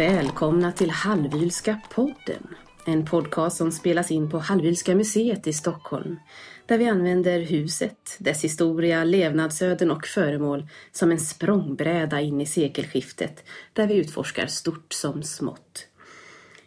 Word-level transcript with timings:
Välkomna 0.00 0.72
till 0.72 0.90
Hallwylska 0.90 1.80
podden. 1.90 2.46
En 2.86 3.06
podcast 3.06 3.56
som 3.56 3.72
spelas 3.72 4.10
in 4.10 4.30
på 4.30 4.38
Hallwylska 4.38 4.94
museet 4.94 5.46
i 5.46 5.52
Stockholm. 5.52 6.16
Där 6.66 6.78
vi 6.78 6.88
använder 6.88 7.40
huset, 7.40 8.16
dess 8.18 8.44
historia, 8.44 9.04
levnadsöden 9.04 9.90
och 9.90 10.06
föremål 10.06 10.68
som 10.92 11.10
en 11.10 11.20
språngbräda 11.20 12.20
in 12.20 12.40
i 12.40 12.46
sekelskiftet. 12.46 13.44
Där 13.72 13.86
vi 13.86 13.94
utforskar 13.94 14.46
stort 14.46 14.92
som 14.92 15.22
smått. 15.22 15.86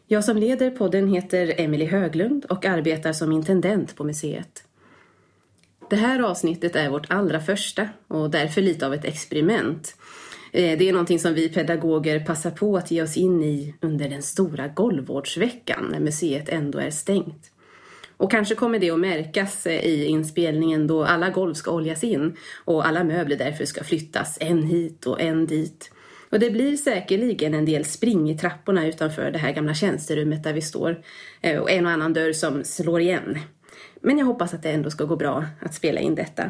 Jag 0.07 0.23
som 0.23 0.37
leder 0.37 0.71
podden 0.71 1.07
heter 1.07 1.53
Emily 1.57 1.85
Höglund 1.85 2.45
och 2.45 2.65
arbetar 2.65 3.13
som 3.13 3.31
intendent 3.31 3.95
på 3.95 4.03
museet. 4.03 4.63
Det 5.89 5.95
här 5.95 6.19
avsnittet 6.19 6.75
är 6.75 6.89
vårt 6.89 7.11
allra 7.11 7.39
första 7.39 7.89
och 8.07 8.29
därför 8.29 8.61
lite 8.61 8.85
av 8.85 8.93
ett 8.93 9.05
experiment. 9.05 9.95
Eh, 10.53 10.77
det 10.77 10.89
är 10.89 10.91
någonting 10.91 11.19
som 11.19 11.33
vi 11.33 11.49
pedagoger 11.49 12.19
passar 12.19 12.51
på 12.51 12.77
att 12.77 12.91
ge 12.91 13.01
oss 13.01 13.17
in 13.17 13.43
i 13.43 13.75
under 13.81 14.09
den 14.09 14.21
stora 14.21 14.67
golvvårdsveckan 14.67 15.87
när 15.91 15.99
museet 15.99 16.49
ändå 16.49 16.79
är 16.79 16.89
stängt. 16.89 17.51
Och 18.17 18.31
kanske 18.31 18.55
kommer 18.55 18.79
det 18.79 18.91
att 18.91 18.99
märkas 18.99 19.65
eh, 19.65 19.85
i 19.85 20.05
inspelningen 20.05 20.87
då 20.87 21.03
alla 21.03 21.29
golv 21.29 21.53
ska 21.53 21.71
oljas 21.71 22.03
in 22.03 22.37
och 22.65 22.87
alla 22.87 23.03
möbler 23.03 23.37
därför 23.37 23.65
ska 23.65 23.83
flyttas 23.83 24.37
en 24.41 24.63
hit 24.63 25.05
och 25.05 25.21
en 25.21 25.45
dit. 25.45 25.91
Och 26.29 26.39
det 26.39 26.49
blir 26.49 26.77
säkerligen 26.77 27.53
en 27.53 27.65
del 27.65 27.85
spring 27.85 28.29
i 28.29 28.37
trapporna 28.37 28.87
utanför 28.87 29.31
det 29.31 29.39
här 29.39 29.51
gamla 29.51 29.73
tjänsterummet 29.73 30.43
där 30.43 30.53
vi 30.53 30.61
står 30.61 31.01
eh, 31.41 31.59
och 31.59 31.71
en 31.71 31.85
och 31.85 31.91
annan 31.91 32.13
dörr 32.13 32.33
som 32.33 32.63
slår 32.63 33.01
igen. 33.01 33.39
Men 34.01 34.17
jag 34.17 34.25
hoppas 34.25 34.53
att 34.53 34.63
det 34.63 34.71
ändå 34.71 34.89
ska 34.89 35.05
gå 35.05 35.15
bra 35.15 35.45
att 35.59 35.73
spela 35.73 35.99
in 35.99 36.15
detta. 36.15 36.49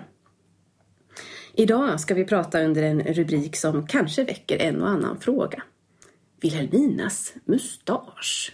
Idag 1.57 1.99
ska 1.99 2.13
vi 2.13 2.25
prata 2.25 2.61
under 2.63 2.83
en 2.83 3.01
rubrik 3.03 3.55
som 3.55 3.87
kanske 3.87 4.23
väcker 4.23 4.57
en 4.61 4.81
och 4.81 4.89
annan 4.89 5.19
fråga. 5.19 5.63
Vilhelminas 6.41 7.33
mustasch. 7.45 8.53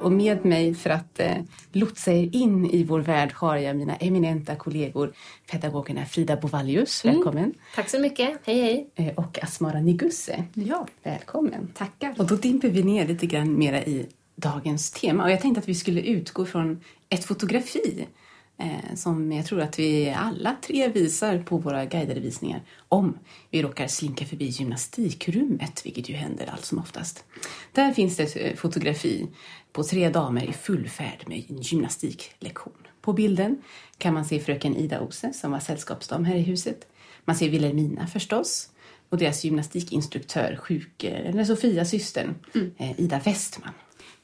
Och 0.00 0.12
med 0.12 0.44
mig 0.44 0.74
för 0.74 0.90
att 0.90 1.20
eh, 1.20 1.36
lotsa 1.72 2.12
er 2.12 2.28
in 2.32 2.66
i 2.70 2.84
vår 2.84 3.00
värld 3.00 3.32
har 3.34 3.56
jag 3.56 3.76
mina 3.76 3.96
eminenta 3.96 4.54
kollegor 4.56 5.12
pedagogerna 5.50 6.04
Frida 6.04 6.36
Bovallius, 6.36 7.04
Mm. 7.04 7.16
välkommen, 7.16 7.54
Tack 7.74 7.88
så 7.88 7.98
mycket. 8.00 8.38
Hej, 8.44 8.60
hej. 8.60 8.90
eh, 9.08 9.14
och 9.14 9.38
Asmara 9.42 9.80
Nigusse, 9.80 10.44
Ja, 10.54 10.86
välkommen. 11.02 11.68
tackar. 11.74 12.14
Och 12.18 12.26
då 12.26 12.34
dimper 12.36 12.68
vi 12.68 12.82
ner 12.82 13.06
lite 13.06 13.26
grann 13.26 13.58
mera 13.58 13.82
i 13.82 14.06
dagens 14.36 14.90
tema. 14.90 15.24
Och 15.24 15.30
jag 15.30 15.40
tänkte 15.40 15.60
att 15.60 15.68
vi 15.68 15.74
skulle 15.74 16.00
utgå 16.00 16.46
från 16.46 16.80
ett 17.08 17.24
fotografi 17.24 18.06
eh, 18.58 18.94
som 18.94 19.32
jag 19.32 19.46
tror 19.46 19.60
att 19.60 19.78
vi 19.78 20.10
alla 20.10 20.56
tre 20.62 20.88
visar 20.88 21.38
på 21.38 21.58
våra 21.58 21.84
guidade 21.84 22.20
visningar 22.20 22.62
om 22.88 23.18
vi 23.50 23.62
råkar 23.62 23.86
slinka 23.86 24.24
förbi 24.24 24.46
gymnastikrummet, 24.46 25.86
vilket 25.86 26.08
ju 26.08 26.14
händer 26.14 26.50
allt 26.52 26.64
som 26.64 26.78
oftast. 26.78 27.24
Där 27.72 27.92
finns 27.92 28.16
det 28.16 28.22
ett 28.22 28.36
eh, 28.36 28.56
fotografi 28.56 29.26
på 29.72 29.82
tre 29.82 30.08
damer 30.08 30.44
i 30.44 30.52
full 30.52 30.88
färd 30.88 31.24
med 31.26 31.44
en 31.50 31.62
gymnastiklektion. 31.62 32.86
På 33.00 33.12
bilden 33.12 33.62
kan 33.98 34.14
man 34.14 34.24
se 34.24 34.40
fröken 34.40 34.76
Ida 34.76 35.00
Ose 35.00 35.32
som 35.32 35.52
var 35.52 35.60
sällskapsdam 35.60 36.24
här 36.24 36.34
i 36.34 36.42
huset. 36.42 36.86
Man 37.24 37.36
ser 37.36 37.48
Wilhelmina 37.48 38.06
förstås 38.06 38.68
och 39.08 39.18
deras 39.18 39.44
gymnastikinstruktör, 39.44 40.56
sjuk, 40.56 41.04
eller 41.04 41.44
Sofia, 41.44 41.84
systern, 41.84 42.34
eh, 42.78 43.00
Ida 43.00 43.18
Westman. 43.18 43.72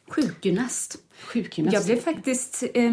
Sjukgymnast. 0.09 0.98
Sjukgymnast. 1.20 1.75
Jag 1.75 1.84
blev 1.84 2.01
faktiskt 2.05 2.64
eh, 2.75 2.92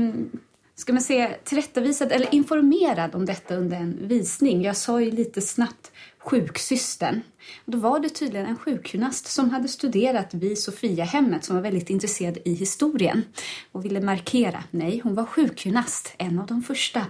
ska 0.75 0.93
man 0.93 1.01
säga, 1.01 1.29
tillrättavisad 1.43 2.11
eller 2.11 2.35
informerad 2.35 3.15
om 3.15 3.25
detta 3.25 3.55
under 3.55 3.77
en 3.77 4.07
visning. 4.07 4.61
Jag 4.61 4.77
sa 4.77 5.01
ju 5.01 5.11
lite 5.11 5.41
snabbt 5.41 5.91
sjuksystern. 6.17 7.21
Då 7.65 7.77
var 7.77 7.99
det 7.99 8.09
tydligen 8.09 8.45
en 8.45 8.57
sjukgymnast 8.57 9.27
som 9.27 9.49
hade 9.49 9.67
studerat 9.67 10.33
vid 10.33 10.59
Sofiahemmet 10.59 11.43
som 11.43 11.55
var 11.55 11.63
väldigt 11.63 11.89
intresserad 11.89 12.37
i 12.45 12.53
historien 12.53 13.23
och 13.71 13.85
ville 13.85 14.01
markera, 14.01 14.63
nej, 14.71 15.01
hon 15.03 15.15
var 15.15 15.25
sjukgymnast, 15.25 16.13
en 16.17 16.39
av 16.39 16.45
de 16.45 16.63
första. 16.63 17.05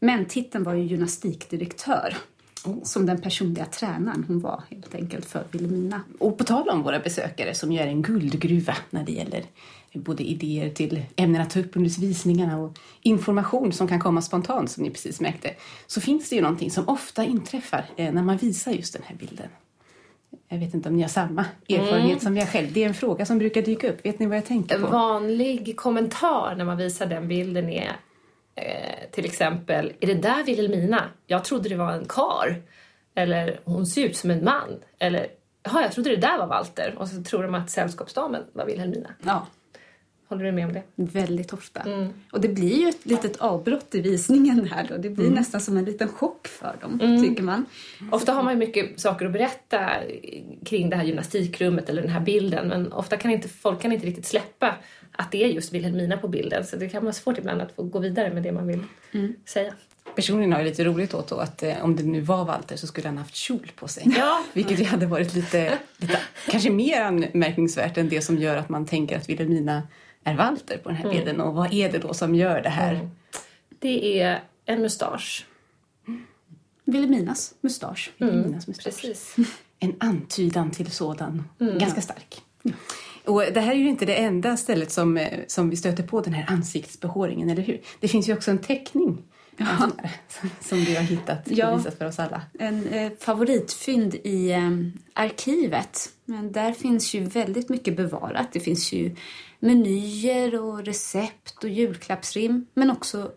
Men 0.00 0.24
titeln 0.24 0.64
var 0.64 0.74
ju 0.74 0.82
gymnastikdirektör. 0.82 2.16
Som 2.82 3.06
den 3.06 3.20
personliga 3.20 3.64
tränaren 3.64 4.24
hon 4.28 4.40
var 4.40 4.62
helt 4.70 4.94
enkelt 4.94 5.26
för 5.26 5.44
Vilhelmina. 5.50 6.00
Och 6.18 6.38
på 6.38 6.44
tal 6.44 6.68
om 6.68 6.82
våra 6.82 6.98
besökare 6.98 7.54
som 7.54 7.72
är 7.72 7.86
en 7.86 8.02
guldgruva 8.02 8.76
när 8.90 9.04
det 9.04 9.12
gäller 9.12 9.42
både 9.92 10.22
idéer 10.22 10.70
till 10.70 11.02
ämnen 11.16 11.42
att 11.42 11.50
ta 11.50 11.60
upp 11.60 11.76
under 11.76 12.00
visningarna 12.00 12.58
och 12.58 12.78
information 13.02 13.72
som 13.72 13.88
kan 13.88 14.00
komma 14.00 14.22
spontant 14.22 14.70
som 14.70 14.82
ni 14.82 14.90
precis 14.90 15.20
märkte, 15.20 15.54
så 15.86 16.00
finns 16.00 16.30
det 16.30 16.36
ju 16.36 16.42
någonting 16.42 16.70
som 16.70 16.88
ofta 16.88 17.24
inträffar 17.24 17.84
eh, 17.96 18.12
när 18.12 18.22
man 18.22 18.36
visar 18.36 18.72
just 18.72 18.92
den 18.92 19.02
här 19.06 19.16
bilden. 19.16 19.48
Jag 20.48 20.58
vet 20.58 20.74
inte 20.74 20.88
om 20.88 20.96
ni 20.96 21.02
har 21.02 21.08
samma 21.08 21.44
erfarenhet 21.68 22.22
som 22.22 22.36
jag 22.36 22.48
själv. 22.48 22.72
Det 22.72 22.84
är 22.84 22.88
en 22.88 22.94
fråga 22.94 23.26
som 23.26 23.38
brukar 23.38 23.62
dyka 23.62 23.90
upp. 23.90 24.06
Vet 24.06 24.18
ni 24.18 24.26
vad 24.26 24.36
jag 24.36 24.46
tänker 24.46 24.74
En 24.74 24.82
på? 24.82 24.88
vanlig 24.88 25.76
kommentar 25.76 26.54
när 26.56 26.64
man 26.64 26.76
visar 26.76 27.06
den 27.06 27.28
bilden 27.28 27.68
är 27.68 27.96
eh, 28.62 29.10
till 29.10 29.24
exempel, 29.24 29.92
är 30.00 30.06
det 30.06 30.14
där 30.14 30.44
Vilhelmina? 30.44 31.04
Jag 31.26 31.44
trodde 31.44 31.68
det 31.68 31.76
var 31.76 31.92
en 31.92 32.04
kar. 32.08 32.62
Eller 33.14 33.60
hon 33.64 33.86
ser 33.86 34.04
ut 34.04 34.16
som 34.16 34.30
en 34.30 34.44
man. 34.44 34.82
Eller, 34.98 35.26
jaha, 35.62 35.82
jag 35.82 35.92
trodde 35.92 36.10
det 36.10 36.16
där 36.16 36.38
var 36.38 36.46
Walter. 36.46 36.94
Och 36.98 37.08
så 37.08 37.22
tror 37.22 37.42
de 37.42 37.54
att 37.54 37.70
sällskapsdamen 37.70 38.42
var 38.52 38.66
Vilhelmina. 38.66 39.14
Ja, 39.24 39.46
Håller 40.28 40.44
du 40.44 40.52
med 40.52 40.66
om 40.66 40.72
det? 40.72 40.82
Väldigt 40.94 41.52
ofta. 41.52 41.82
Och 42.32 42.40
det 42.40 42.48
blir 42.48 42.80
ju 42.80 42.88
ett 42.88 43.06
litet 43.06 43.36
avbrott 43.36 43.94
i 43.94 44.00
visningen 44.00 44.68
här 44.72 44.86
då. 44.88 44.96
Det 44.96 45.10
blir 45.10 45.30
nästan 45.30 45.60
som 45.60 45.76
en 45.76 45.84
liten 45.84 46.08
chock 46.08 46.46
för 46.46 46.76
dem, 46.80 47.22
tycker 47.22 47.42
man. 47.42 47.66
Ofta 48.12 48.32
har 48.32 48.42
man 48.42 48.52
ju 48.52 48.58
mycket 48.58 49.00
saker 49.00 49.26
att 49.26 49.32
berätta 49.32 49.90
kring 50.64 50.90
det 50.90 50.96
här 50.96 51.04
gymnastikrummet 51.04 51.88
eller 51.88 52.02
den 52.02 52.10
här 52.10 52.20
bilden 52.20 52.68
men 52.68 52.92
ofta 52.92 53.16
kan 53.16 53.30
inte, 53.30 53.48
folk 53.48 53.82
kan 53.82 53.92
inte 53.92 54.06
riktigt 54.06 54.26
släppa 54.26 54.74
att 55.12 55.32
det 55.32 55.44
är 55.44 55.48
just 55.48 55.72
Vilhelmina 55.72 56.16
på 56.16 56.28
bilden 56.28 56.66
så 56.66 56.76
det 56.76 56.88
kan 56.88 57.02
vara 57.02 57.12
svårt 57.12 57.38
ibland 57.38 57.62
att 57.62 57.72
få 57.72 57.82
gå 57.82 57.98
vidare 57.98 58.34
med 58.34 58.42
det 58.42 58.52
man 58.52 58.66
vill 58.66 58.82
säga. 59.44 59.72
Personligen 60.14 60.52
har 60.52 60.58
jag 60.58 60.66
lite 60.66 60.84
roligt 60.84 61.14
åt 61.14 61.28
då 61.28 61.36
att 61.36 61.62
eh, 61.62 61.84
om 61.84 61.96
det 61.96 62.02
nu 62.02 62.20
var 62.20 62.44
Walter 62.44 62.76
så 62.76 62.86
skulle 62.86 63.08
han 63.08 63.18
haft 63.18 63.34
kjol 63.34 63.72
på 63.76 63.88
sig. 63.88 64.04
Ja. 64.16 64.44
Vilket 64.52 64.80
ju 64.80 64.84
hade 64.84 65.06
varit 65.06 65.34
lite, 65.34 65.78
lite 65.96 66.18
kanske 66.50 66.70
mer 66.70 67.00
anmärkningsvärt 67.00 67.98
än 67.98 68.08
det 68.08 68.20
som 68.20 68.38
gör 68.38 68.56
att 68.56 68.68
man 68.68 68.86
tänker 68.86 69.16
att 69.16 69.28
Wilhelmina 69.28 69.82
är 70.30 70.36
Walter 70.36 70.78
på 70.78 70.88
den 70.88 70.98
här 70.98 71.10
bilden. 71.10 71.40
Och 71.40 71.54
vad 71.54 71.74
är 71.74 71.92
det 71.92 71.98
då 71.98 72.14
som 72.14 72.34
gör 72.34 72.62
det 72.62 72.68
här? 72.68 73.10
Det 73.78 74.20
är 74.20 74.40
en 74.64 74.82
mustasch. 74.82 75.46
Vilhelminas 76.84 77.54
mustasch. 77.60 78.12
Wilhelminas 78.18 78.66
mustasch. 78.66 78.84
Precis. 78.84 79.36
En 79.80 79.94
antydan 80.00 80.70
till 80.70 80.90
sådan. 80.90 81.44
Ganska 81.58 82.00
stark. 82.00 82.42
Och 83.24 83.42
det 83.54 83.60
här 83.60 83.72
är 83.72 83.76
ju 83.76 83.88
inte 83.88 84.06
det 84.06 84.14
enda 84.14 84.56
stället 84.56 84.92
som, 84.92 85.16
eh, 85.16 85.38
som 85.46 85.70
vi 85.70 85.76
stöter 85.76 86.02
på 86.02 86.20
den 86.20 86.34
här 86.34 86.44
ansiktsbehåringen, 86.48 87.50
eller 87.50 87.62
hur? 87.62 87.80
Det 88.00 88.08
finns 88.08 88.28
ju 88.28 88.32
också 88.32 88.50
en 88.50 88.58
teckning 88.58 89.22
ja. 89.58 89.90
som 90.60 90.84
du 90.84 90.96
har 90.96 91.02
hittat 91.02 91.46
och 91.46 91.52
Ja. 91.52 91.76
visat 91.76 91.98
för 91.98 92.06
oss 92.06 92.18
alla. 92.18 92.42
En 92.58 92.86
eh, 92.88 93.12
favoritfynd 93.20 94.14
i 94.14 94.50
eh, 94.50 94.70
arkivet. 95.12 96.12
Men 96.24 96.52
där 96.52 96.72
finns 96.72 97.14
ju 97.14 97.24
väldigt 97.24 97.68
mycket 97.68 97.96
bevarat. 97.96 98.52
Det 98.52 98.60
finns 98.60 98.92
ju 98.92 99.16
menyer 99.60 100.60
och 100.60 100.84
recept 100.84 101.64
och 101.64 101.70
julklappsrim. 101.70 102.66
Men 102.74 102.90
också 102.90 103.30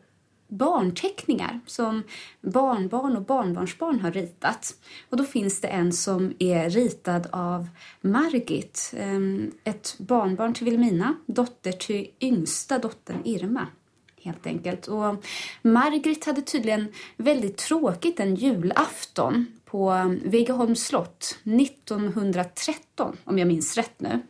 barnteckningar 0.47 1.59
som 1.65 2.03
barnbarn 2.41 3.15
och 3.17 3.21
barnbarnsbarn 3.25 3.99
har 3.99 4.11
ritat. 4.11 4.75
Och 5.09 5.17
då 5.17 5.23
finns 5.23 5.61
det 5.61 5.67
en 5.67 5.93
som 5.93 6.33
är 6.39 6.69
ritad 6.69 7.27
av 7.31 7.67
Margit, 8.01 8.93
eh, 8.97 9.19
ett 9.63 9.95
barnbarn 9.97 10.53
till 10.53 10.65
Vilhelmina, 10.65 11.15
dotter 11.25 11.71
till 11.71 12.07
yngsta 12.21 12.79
dottern 12.79 13.21
Irma 13.25 13.67
helt 14.23 14.45
enkelt. 14.45 14.87
Och 14.87 15.25
Margrit 15.61 16.25
hade 16.25 16.41
tydligen 16.41 16.87
väldigt 17.17 17.57
tråkigt 17.57 18.19
en 18.19 18.35
julafton 18.35 19.45
på 19.65 19.91
um, 19.91 20.19
Vegaholms 20.25 20.85
slott 20.85 21.37
1913, 21.43 23.17
om 23.23 23.37
jag 23.39 23.47
minns 23.47 23.77
rätt 23.77 23.99
nu. 23.99 24.21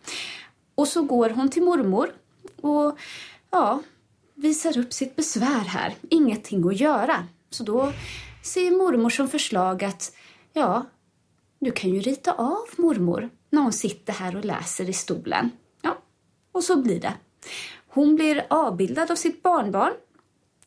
Och 0.75 0.87
så 0.87 1.01
går 1.01 1.29
hon 1.29 1.49
till 1.49 1.63
mormor 1.63 2.11
och 2.61 2.97
ja, 3.49 3.81
visar 4.35 4.77
upp 4.77 4.93
sitt 4.93 5.15
besvär 5.15 5.65
här. 5.67 5.95
Ingenting 6.09 6.67
att 6.67 6.79
göra. 6.79 7.27
Så 7.49 7.63
då 7.63 7.93
ser 8.43 8.71
mormor 8.71 9.09
som 9.09 9.27
förslag 9.27 9.83
att 9.83 10.15
ja, 10.53 10.85
du 11.59 11.71
kan 11.71 11.89
ju 11.89 11.99
rita 11.99 12.33
av 12.33 12.65
mormor 12.77 13.29
när 13.49 13.61
hon 13.61 13.73
sitter 13.73 14.13
här 14.13 14.35
och 14.35 14.45
läser 14.45 14.89
i 14.89 14.93
stolen. 14.93 15.49
Ja, 15.81 15.97
och 16.51 16.63
så 16.63 16.81
blir 16.81 16.99
det. 16.99 17.13
Hon 17.93 18.15
blir 18.15 18.45
avbildad 18.49 19.11
av 19.11 19.15
sitt 19.15 19.43
barnbarn. 19.43 19.93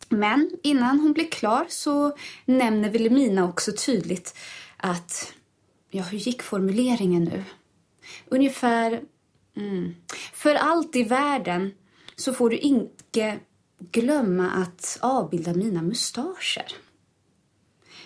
Men 0.09 0.51
innan 0.63 1.01
hon 1.01 1.13
blir 1.13 1.31
klar 1.31 1.67
så 1.69 2.17
nämner 2.45 2.91
Vilhelmina 2.91 3.49
också 3.49 3.73
tydligt 3.73 4.37
att, 4.77 5.33
ja 5.91 6.03
hur 6.03 6.19
gick 6.19 6.43
formuleringen 6.43 7.25
nu? 7.25 7.45
Ungefär, 8.29 9.03
mm, 9.57 9.95
för 10.33 10.55
allt 10.55 10.97
i 10.97 11.03
världen 11.03 11.75
så 12.17 12.33
får 12.33 12.51
du 12.51 12.59
inte 12.59 13.39
glömma 13.79 14.51
att 14.51 14.99
avbilda 15.03 15.55
mina 15.55 15.83
mustascher. 15.83 16.67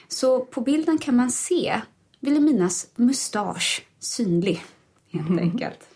Så 0.08 0.44
på 0.44 0.60
bilden 0.60 0.98
kan 0.98 1.16
man 1.16 1.30
se 1.30 1.80
Wilhelminas 2.20 2.90
mustasch 2.96 3.86
synlig, 3.98 4.64
helt 5.10 5.28
Mm. 5.28 5.38
enkelt. 5.38 5.87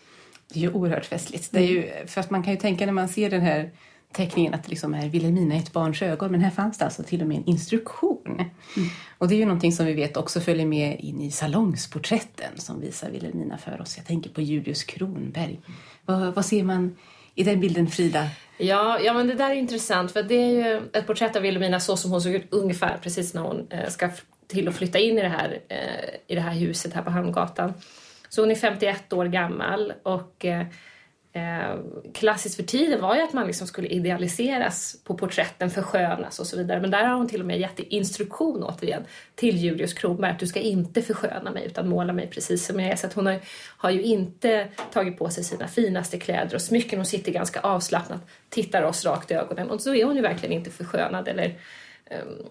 Det 0.53 0.59
är 0.59 0.61
ju 0.61 0.71
oerhört 0.71 1.05
festligt. 1.05 1.51
Det 1.51 1.59
är 1.59 1.67
ju, 1.67 2.07
för 2.07 2.21
att 2.21 2.29
man 2.29 2.43
kan 2.43 2.53
ju 2.53 2.59
tänka 2.59 2.85
när 2.85 2.93
man 2.93 3.09
ser 3.09 3.29
den 3.29 3.41
här 3.41 3.71
teckningen 4.11 4.53
att 4.53 4.63
det 4.63 4.69
liksom 4.69 4.93
är 4.93 5.09
Vilhelmina 5.09 5.55
i 5.55 5.57
ett 5.57 5.73
barns 5.73 6.01
ögon. 6.01 6.31
Men 6.31 6.41
här 6.41 6.51
fanns 6.51 6.77
det 6.77 6.85
alltså 6.85 7.03
till 7.03 7.21
och 7.21 7.27
med 7.27 7.37
en 7.37 7.45
instruktion. 7.45 8.51
Och 9.17 9.27
det 9.27 9.35
är 9.35 9.37
ju 9.37 9.45
någonting 9.45 9.71
som 9.71 9.85
vi 9.85 9.93
vet 9.93 10.17
också 10.17 10.39
följer 10.39 10.65
med 10.65 10.99
in 10.99 11.21
i 11.21 11.31
salongsporträtten 11.31 12.51
som 12.55 12.81
visar 12.81 13.09
Vilhelmina 13.09 13.57
för 13.57 13.81
oss. 13.81 13.97
Jag 13.97 14.05
tänker 14.05 14.29
på 14.29 14.41
Julius 14.41 14.83
Kronberg. 14.83 15.59
Vad, 16.05 16.35
vad 16.35 16.45
ser 16.45 16.63
man 16.63 16.95
i 17.35 17.43
den 17.43 17.59
bilden 17.59 17.87
Frida? 17.87 18.27
Ja, 18.57 18.99
ja, 18.99 19.13
men 19.13 19.27
det 19.27 19.33
där 19.33 19.49
är 19.49 19.55
intressant 19.55 20.11
för 20.11 20.23
det 20.23 20.35
är 20.35 20.49
ju 20.49 20.81
ett 20.93 21.07
porträtt 21.07 21.35
av 21.35 21.41
Wilhelmina 21.41 21.79
så 21.79 21.97
som 21.97 22.11
hon 22.11 22.21
såg 22.21 22.33
ut 22.33 22.47
ungefär 22.49 22.97
precis 23.01 23.33
när 23.33 23.41
hon 23.41 23.67
eh, 23.69 23.89
ska 23.89 24.09
till 24.47 24.67
att 24.67 24.75
flytta 24.75 24.99
in 24.99 25.17
i 25.17 25.21
det, 25.21 25.27
här, 25.27 25.59
eh, 25.67 26.15
i 26.27 26.35
det 26.35 26.41
här 26.41 26.53
huset 26.53 26.93
här 26.93 27.01
på 27.01 27.09
Hamngatan. 27.09 27.73
Så 28.33 28.41
hon 28.41 28.51
är 28.51 28.55
51 28.55 29.13
år 29.13 29.25
gammal 29.25 29.93
och 30.03 30.45
eh, 30.45 30.65
eh, 31.33 31.79
klassiskt 32.13 32.55
för 32.55 32.63
tiden 32.63 33.01
var 33.01 33.15
ju 33.15 33.21
att 33.21 33.33
man 33.33 33.47
liksom 33.47 33.67
skulle 33.67 33.87
idealiseras 33.87 35.03
på 35.03 35.17
porträtten, 35.17 35.69
förskönas 35.69 36.39
och 36.39 36.47
så 36.47 36.57
vidare. 36.57 36.81
Men 36.81 36.91
där 36.91 37.03
har 37.03 37.15
hon 37.15 37.27
till 37.27 37.39
och 37.41 37.47
med 37.47 37.59
gett 37.59 37.79
instruktion 37.79 38.63
återigen 38.63 39.03
till 39.35 39.57
Julius 39.57 39.93
Kronberg 39.93 40.31
att 40.31 40.39
du 40.39 40.47
ska 40.47 40.59
inte 40.59 41.01
försköna 41.01 41.51
mig 41.51 41.65
utan 41.65 41.89
måla 41.89 42.13
mig 42.13 42.27
precis 42.27 42.65
som 42.65 42.79
jag 42.79 42.91
är. 42.91 42.95
Så 42.95 43.07
att 43.07 43.13
hon 43.13 43.25
har, 43.25 43.39
har 43.77 43.89
ju 43.89 44.01
inte 44.01 44.67
tagit 44.93 45.17
på 45.17 45.29
sig 45.29 45.43
sina 45.43 45.67
finaste 45.67 46.19
kläder 46.19 46.55
och 46.55 46.61
smycken. 46.61 46.99
Hon 46.99 47.05
sitter 47.05 47.31
ganska 47.31 47.59
avslappnat, 47.59 48.21
tittar 48.49 48.83
oss 48.83 49.05
rakt 49.05 49.31
i 49.31 49.33
ögonen 49.33 49.69
och 49.69 49.81
så 49.81 49.95
är 49.95 50.05
hon 50.05 50.15
ju 50.15 50.21
verkligen 50.21 50.53
inte 50.53 50.69
förskönad 50.69 51.27
eller 51.27 51.47
um, 52.11 52.47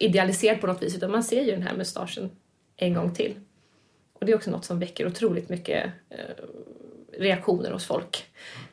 idealiserad 0.00 0.60
på 0.60 0.66
något 0.66 0.82
vis 0.82 0.96
utan 0.96 1.10
man 1.10 1.24
ser 1.24 1.42
ju 1.42 1.50
den 1.50 1.62
här 1.62 1.76
mustaschen 1.76 2.30
en 2.76 2.94
gång 2.94 3.14
till. 3.14 3.34
Och 4.18 4.26
det 4.26 4.32
är 4.32 4.36
också 4.36 4.50
något 4.50 4.64
som 4.64 4.78
väcker 4.78 5.06
otroligt 5.06 5.48
mycket 5.48 5.84
eh, 6.10 6.44
reaktioner 7.18 7.70
hos 7.70 7.86
folk. 7.86 8.24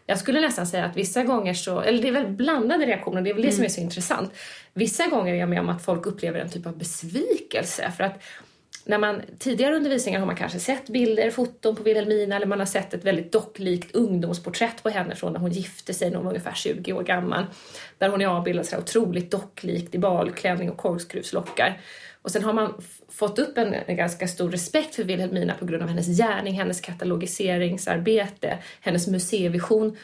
Jag 0.06 0.20
skulle 0.20 0.42
nästan 0.42 0.68
säga 0.68 0.86
att 0.86 0.98
vissa 0.98 1.24
gånger 1.24 1.54
så, 1.54 1.82
eller 1.82 2.02
det 2.02 2.08
är 2.08 2.12
väl 2.12 2.28
blandade 2.28 2.86
reaktioner, 2.86 3.22
det 3.22 3.30
är 3.30 3.34
väl 3.34 3.44
det 3.44 3.52
som 3.52 3.64
är 3.64 3.70
så 3.70 3.82
intressant. 3.82 4.34
Vissa 4.74 5.08
gånger 5.08 5.34
är 5.34 5.38
jag 5.38 5.50
med 5.50 5.60
om 5.60 5.70
att 5.70 5.86
folk 5.86 6.06
upplever 6.06 6.40
en 6.40 6.50
typ 6.50 6.66
av 6.66 6.78
besvikelse 6.78 7.92
för 7.98 8.04
att 8.04 8.24
när 8.88 8.98
man 8.98 9.22
tidigare 9.40 9.76
under 9.76 9.90
visningar 9.90 10.20
har 10.20 10.26
man 10.26 10.36
kanske 10.36 10.60
sett 10.60 10.90
bilder, 10.90 11.32
foton 11.32 11.76
på 11.76 11.84
Wilhelmina 11.84 12.36
eller 12.36 12.46
man 12.46 12.60
har 12.60 12.66
sett 12.66 12.94
ett 12.94 13.04
väldigt 13.04 13.32
docklikt 13.32 13.96
ungdomsporträtt 13.96 14.84
på 14.84 14.90
henne 14.90 15.16
från 15.16 15.34
när 15.34 15.40
hon 15.40 15.52
gifte 15.52 15.94
sig 15.94 16.10
när 16.10 16.18
hon 16.18 16.26
var 16.26 16.32
ungefär 16.32 16.54
20 16.54 16.94
år 16.94 17.04
gammal. 17.04 17.46
Där 17.98 18.10
hon 18.10 18.22
är 18.22 18.28
avbildad 18.28 18.66
så 18.66 18.76
här 18.76 18.84
otroligt 18.84 19.32
docklikt 19.32 19.96
i 19.96 19.98
balklänning 20.00 20.70
och 20.70 20.78
korkskruvslockar. 20.78 21.82
Och 22.26 22.32
sen 22.32 22.44
har 22.44 22.54
man 22.54 22.82
fått 23.10 23.40
upp 23.40 23.58
en, 23.58 23.74
en 23.74 23.96
ganska 23.96 24.28
stor 24.28 24.52
respekt 24.52 24.96
för 24.96 25.04
Wilhelmina 25.04 25.54
på 25.54 25.66
grund 25.66 25.84
av 25.84 25.90
hennes 25.90 26.18
gärning, 26.18 26.54
hennes 26.54 26.82
katalogiseringsarbete, 26.82 28.58
hennes 28.82 29.08
museivision. 29.08 29.98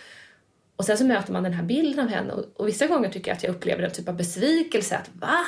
Och 0.76 0.86
sen 0.86 0.98
så 0.98 1.06
möter 1.06 1.34
man 1.34 1.44
den 1.44 1.54
här 1.54 1.64
bilden 1.64 2.06
av 2.06 2.12
henne 2.12 2.34
och, 2.34 2.46
och 2.56 2.68
vissa 2.68 2.88
gånger 2.88 3.10
tycker 3.10 3.32
jag 3.32 3.36
att 3.36 3.44
jag 3.44 3.56
upplever 3.56 3.84
en 3.84 3.92
typ 3.92 4.10
av 4.10 4.16
besvikelse 4.16 4.98
att 4.98 5.10
va? 5.14 5.46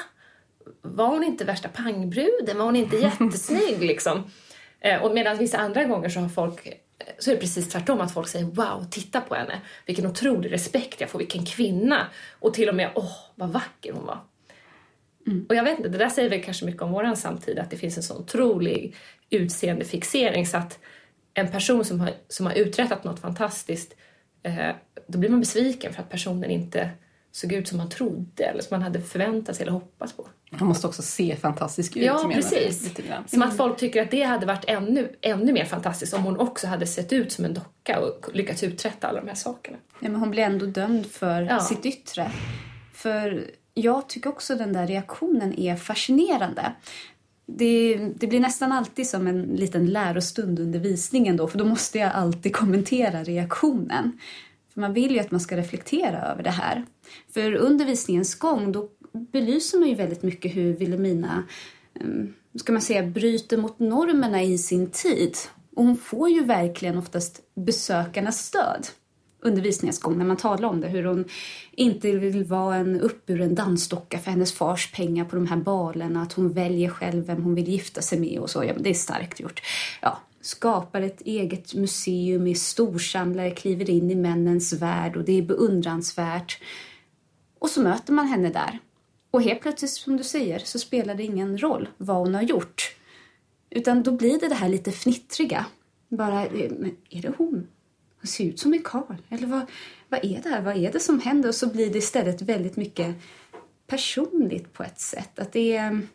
Var 0.82 1.08
hon 1.08 1.24
inte 1.24 1.46
värsta 1.46 1.70
pangbruden? 1.70 2.58
Var 2.58 2.66
hon 2.66 2.76
inte 2.76 2.98
jättesnygg 3.20 3.82
liksom? 3.82 4.32
Eh, 4.80 5.04
och 5.04 5.14
medan 5.14 5.38
vissa 5.38 5.58
andra 5.58 5.84
gånger 5.84 6.10
så 6.10 6.20
har 6.20 6.30
folk 6.30 6.68
eh, 6.68 6.74
så 7.20 7.32
är 7.32 7.36
det 7.36 7.42
precis 7.42 7.70
tvärtom, 7.70 8.02
att 8.02 8.14
folk 8.14 8.28
säger 8.28 8.46
wow, 8.46 8.86
titta 8.92 9.22
på 9.22 9.36
henne, 9.36 9.62
vilken 9.86 10.06
otrolig 10.06 10.52
respekt 10.52 11.02
jag 11.02 11.10
får, 11.10 11.20
vilken 11.20 11.46
kvinna! 11.46 12.08
Och 12.40 12.54
till 12.54 12.70
och 12.70 12.76
med 12.76 12.92
åh, 12.96 13.16
vad 13.36 13.50
vacker 13.50 13.94
hon 13.94 14.06
var. 14.06 14.20
Och 15.50 15.56
jag 15.56 15.64
vet 15.64 15.78
inte, 15.78 15.90
det 15.90 15.98
där 15.98 16.10
säger 16.10 16.30
väl 16.30 16.44
kanske 16.44 16.66
mycket 16.66 16.82
om 16.82 16.92
våran 16.92 17.18
samtid, 17.18 17.60
att 17.60 17.70
det 17.72 17.78
finns 17.78 17.98
en 17.98 18.04
sån 18.04 18.18
otrolig 18.18 18.96
utseendefixering 19.30 20.46
så 20.48 20.58
att 20.58 20.80
en 21.34 21.52
person 21.52 21.86
som 21.86 22.00
har, 22.00 22.12
som 22.28 22.46
har 22.46 22.54
uträttat 22.54 23.04
något 23.04 23.20
fantastiskt, 23.20 23.94
eh, 24.44 24.70
då 25.08 25.18
blir 25.20 25.30
man 25.30 25.40
besviken 25.40 25.94
för 25.94 26.02
att 26.02 26.10
personen 26.10 26.52
inte 26.52 26.90
såg 27.32 27.54
ut 27.54 27.68
som 27.68 27.78
man 27.78 27.90
trodde 27.90 28.44
eller 28.44 28.62
som 28.62 28.68
man 28.76 28.82
hade 28.82 29.02
förväntat 29.02 29.56
sig 29.56 29.64
eller 29.64 29.72
hoppats 29.74 30.14
på. 30.14 30.28
Han 30.52 30.68
måste 30.68 30.88
också 30.88 31.02
se 31.02 31.36
fantastisk 31.36 31.98
ut. 31.98 32.04
Ja, 32.04 32.32
precis. 32.34 32.84
lite 32.84 33.02
grann. 33.02 33.28
Som 33.28 33.42
att 33.42 33.58
folk 33.58 33.78
tycker 33.78 34.02
att 34.02 34.12
det 34.12 34.24
hade 34.24 34.46
varit 34.46 34.66
ännu, 34.68 35.16
ännu 35.22 35.54
mer 35.54 35.66
fantastiskt 35.66 36.14
om 36.14 36.24
hon 36.24 36.38
också 36.40 36.68
hade 36.68 36.88
sett 36.88 37.14
ut 37.14 37.32
som 37.32 37.46
en 37.46 37.54
docka 37.54 38.00
och 38.00 38.30
lyckats 38.36 38.64
uträtta 38.64 39.08
alla 39.08 39.22
de 39.22 39.28
här 39.28 39.36
sakerna. 39.36 39.78
Ja, 40.00 40.10
men 40.10 40.16
hon 40.16 40.32
blir 40.32 40.44
ändå 40.44 40.66
dömd 40.66 41.06
för 41.06 41.42
Ja. 41.42 41.60
sitt 41.60 41.86
yttre. 41.86 42.32
För 42.94 43.48
jag 43.74 44.10
tycker 44.10 44.30
också 44.30 44.56
den 44.56 44.74
där 44.74 44.88
reaktionen 44.88 45.60
är 45.60 45.76
fascinerande. 45.76 46.74
Det, 47.46 47.98
det 48.16 48.28
blir 48.28 48.40
nästan 48.40 48.72
alltid 48.72 49.10
som 49.10 49.28
en 49.28 49.42
liten 49.42 49.86
lärostund 49.86 50.60
under 50.60 50.80
visningen 50.80 51.38
då, 51.38 51.48
för 51.48 51.58
då 51.58 51.66
måste 51.66 51.98
jag 51.98 52.12
alltid 52.12 52.56
kommentera 52.56 53.24
reaktionen. 53.24 54.20
För 54.74 54.82
man 54.82 54.94
vill 54.94 55.12
ju 55.12 55.20
att 55.20 55.32
man 55.32 55.40
ska 55.40 55.58
reflektera 55.58 56.22
över 56.22 56.44
det 56.44 56.50
här. 56.50 56.86
För 57.34 57.56
under 57.56 57.86
visningens 57.86 58.36
gång 58.36 58.72
då 58.72 58.90
belyser 59.12 59.80
man 59.80 59.90
ju 59.90 59.96
väldigt 59.96 60.24
mycket 60.24 60.56
hur 60.56 60.74
Wilhelmina 60.74 61.44
ehm, 62.00 62.34
ska 62.56 62.74
man 62.74 62.82
säga, 62.82 63.04
bryter 63.04 63.58
mot 63.58 63.80
normerna 63.80 64.44
i 64.44 64.58
sin 64.58 64.90
tid. 64.90 65.38
Och 65.76 65.86
hon 65.86 65.98
får 65.98 66.30
ju 66.30 66.44
verkligen 66.44 66.98
oftast 66.98 67.42
besökarnas 67.56 68.46
stöd 68.46 68.88
undervisningens 69.44 70.00
gång 70.00 70.18
när 70.18 70.26
man 70.26 70.38
talar 70.38 70.70
om 70.70 70.82
det. 70.82 70.88
Hur 70.88 71.04
hon 71.04 71.26
inte 71.72 72.12
vill 72.12 72.44
vara 72.44 72.76
en 72.76 73.02
uppburen 73.02 73.56
dansdocka 73.56 74.20
för 74.20 74.32
hennes 74.32 74.54
fars 74.54 74.92
pengar 74.92 75.26
på 75.26 75.36
de 75.36 75.48
här 75.48 75.58
balerna. 75.58 76.22
Att 76.22 76.34
hon 76.34 76.54
väljer 76.54 76.90
själv 76.90 77.26
vem 77.26 77.44
hon 77.44 77.56
vill 77.56 77.70
gifta 77.70 78.02
sig 78.02 78.20
med 78.20 78.40
och 78.40 78.50
så. 78.50 78.64
Ja, 78.64 78.74
men 78.74 78.84
det 78.84 78.90
är 78.90 78.94
starkt 78.94 79.40
gjort. 79.40 79.62
Ja, 80.02 80.20
skapar 80.42 81.02
ett 81.02 81.22
eget 81.22 81.74
museum, 81.74 82.48
är 82.48 82.54
storsamlare, 82.54 83.52
kliver 83.52 83.90
in 83.90 84.12
i 84.12 84.16
männens 84.16 84.74
värld 84.74 85.18
och 85.18 85.24
det 85.24 85.38
är 85.38 85.42
beundransvärt. 85.42 86.62
Och 87.60 87.70
så 87.70 87.82
möter 87.82 88.14
man 88.14 88.28
henne 88.28 88.50
där. 88.50 88.80
Och 89.32 89.42
helt 89.42 89.62
plötsligt, 89.62 89.92
som 89.92 90.18
du 90.18 90.24
säger, 90.24 90.60
så 90.60 90.80
spelar 90.80 91.16
det 91.16 91.24
ingen 91.24 91.58
roll 91.58 91.90
vad 91.98 92.18
hon 92.18 92.36
har 92.36 92.42
gjort. 92.42 92.96
Utan 93.70 94.04
då 94.04 94.12
blir 94.12 94.40
det 94.40 94.48
det 94.48 94.56
här 94.56 94.70
lite 94.70 94.92
fnittriga. 94.92 95.66
Bara, 96.10 96.46
eh, 96.46 96.72
men 96.80 96.98
är 97.10 97.22
det 97.22 97.34
hon? 97.38 97.68
Hon 98.24 98.28
ser 98.28 98.44
ut 98.44 98.60
som 98.60 98.74
en 98.74 98.84
karl. 98.84 99.16
Eller 99.30 99.48
vad, 99.48 99.66
vad 100.10 100.26
är 100.26 100.42
det 100.44 100.50
här? 100.50 100.62
Vad 100.62 100.78
är 100.78 100.92
det 100.92 101.00
som 101.00 101.20
händer? 101.20 101.50
Och 101.50 101.56
så 101.56 101.68
blir 101.68 101.90
det 101.90 101.98
istället 101.98 102.42
väldigt 102.42 102.76
mycket 102.76 103.16
personligt 103.88 104.74
på 104.74 104.84
ett 104.84 105.00
sätt. 105.00 105.40
Att 105.40 105.52
det 105.52 105.76
är... 105.76 106.08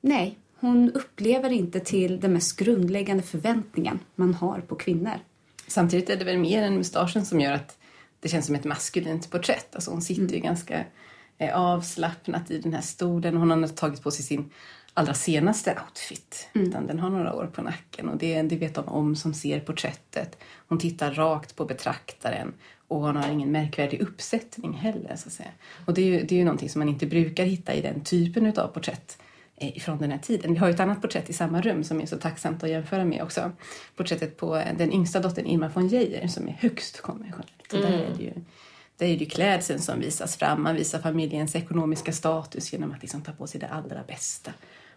Nej, 0.00 0.38
hon 0.60 0.92
upplever 0.92 1.50
inte 1.52 1.80
till 1.80 2.20
den 2.20 2.32
mest 2.32 2.56
grundläggande 2.56 3.22
förväntningen 3.22 3.98
man 4.14 4.34
har 4.34 4.60
på 4.60 4.74
kvinnor. 4.74 5.18
Samtidigt 5.66 6.10
är 6.10 6.16
det 6.16 6.24
väl 6.24 6.38
mer 6.38 6.62
än 6.62 6.76
mustaschen 6.76 7.26
som 7.26 7.40
gör 7.40 7.52
att 7.52 7.78
det 8.20 8.28
känns 8.28 8.46
som 8.46 8.54
ett 8.54 8.64
maskulint 8.64 9.30
porträtt. 9.30 9.74
Alltså 9.74 9.90
hon 9.90 10.02
sitter 10.02 10.22
Mm. 10.22 10.34
ju 10.34 10.40
ganska 10.40 10.84
eh, 11.38 11.60
avslappnat 11.60 12.50
i 12.50 12.58
den 12.58 12.74
här 12.74 12.82
stolen. 12.82 13.36
Hon 13.36 13.50
har 13.50 13.68
tagit 13.68 14.02
på 14.02 14.10
sig 14.10 14.24
sin 14.24 14.50
allra 14.94 15.14
senaste 15.14 15.78
outfit. 15.86 16.48
Mm. 16.54 16.68
Utan 16.68 16.86
den 16.86 16.98
har 16.98 17.10
några 17.10 17.34
år 17.34 17.46
på 17.46 17.62
nacken 17.62 18.08
och 18.08 18.16
det, 18.16 18.42
det 18.42 18.56
vet 18.56 18.74
de 18.74 18.88
om 18.88 19.16
som 19.16 19.34
ser 19.34 19.60
porträttet. 19.60 20.38
Hon 20.68 20.78
tittar 20.78 21.12
rakt 21.12 21.56
på 21.56 21.64
betraktaren 21.64 22.54
och 22.88 23.00
hon 23.00 23.16
har 23.16 23.30
ingen 23.30 23.52
märkvärdig 23.52 24.00
uppsättning 24.00 24.72
heller. 24.72 25.16
Så 25.16 25.28
att 25.28 25.32
säga. 25.32 25.50
Och 25.86 25.94
det 25.94 26.02
är, 26.02 26.06
ju, 26.06 26.22
det 26.24 26.34
är 26.34 26.38
ju 26.38 26.44
någonting 26.44 26.70
som 26.70 26.78
man 26.78 26.88
inte 26.88 27.06
brukar 27.06 27.44
hitta 27.44 27.74
i 27.74 27.80
den 27.80 28.04
typen 28.04 28.46
av 28.58 28.68
porträtt 28.68 29.18
eh, 29.56 29.80
från 29.80 29.98
den 29.98 30.10
här 30.10 30.18
tiden. 30.18 30.52
Vi 30.52 30.58
har 30.58 30.66
ju 30.66 30.74
ett 30.74 30.80
annat 30.80 31.02
porträtt 31.02 31.30
i 31.30 31.32
samma 31.32 31.60
rum 31.60 31.84
som 31.84 32.00
är 32.00 32.06
så 32.06 32.16
tacksamt 32.16 32.64
att 32.64 32.70
jämföra 32.70 33.04
med 33.04 33.22
också. 33.22 33.52
Porträttet 33.96 34.36
på 34.36 34.62
den 34.78 34.92
yngsta 34.92 35.20
dottern 35.20 35.46
Irma 35.46 35.68
von 35.74 35.88
Geijer 35.88 36.28
som 36.28 36.48
är 36.48 36.52
högst 36.52 37.00
konventionellt. 37.00 37.72
Och 37.72 37.80
Där 37.80 37.92
är 37.92 38.14
det 38.16 38.22
ju 38.22 38.32
där 38.96 39.06
är 39.06 39.10
det 39.10 39.24
ju 39.24 39.30
klädseln 39.30 39.80
som 39.80 40.00
visas 40.00 40.36
fram. 40.36 40.62
Man 40.62 40.74
visar 40.74 40.98
familjens 40.98 41.56
ekonomiska 41.56 42.12
status 42.12 42.72
genom 42.72 42.92
att 42.92 43.02
liksom 43.02 43.22
ta 43.22 43.32
på 43.32 43.46
sig 43.46 43.60
det 43.60 43.68
allra 43.68 44.02
bästa. 44.02 44.52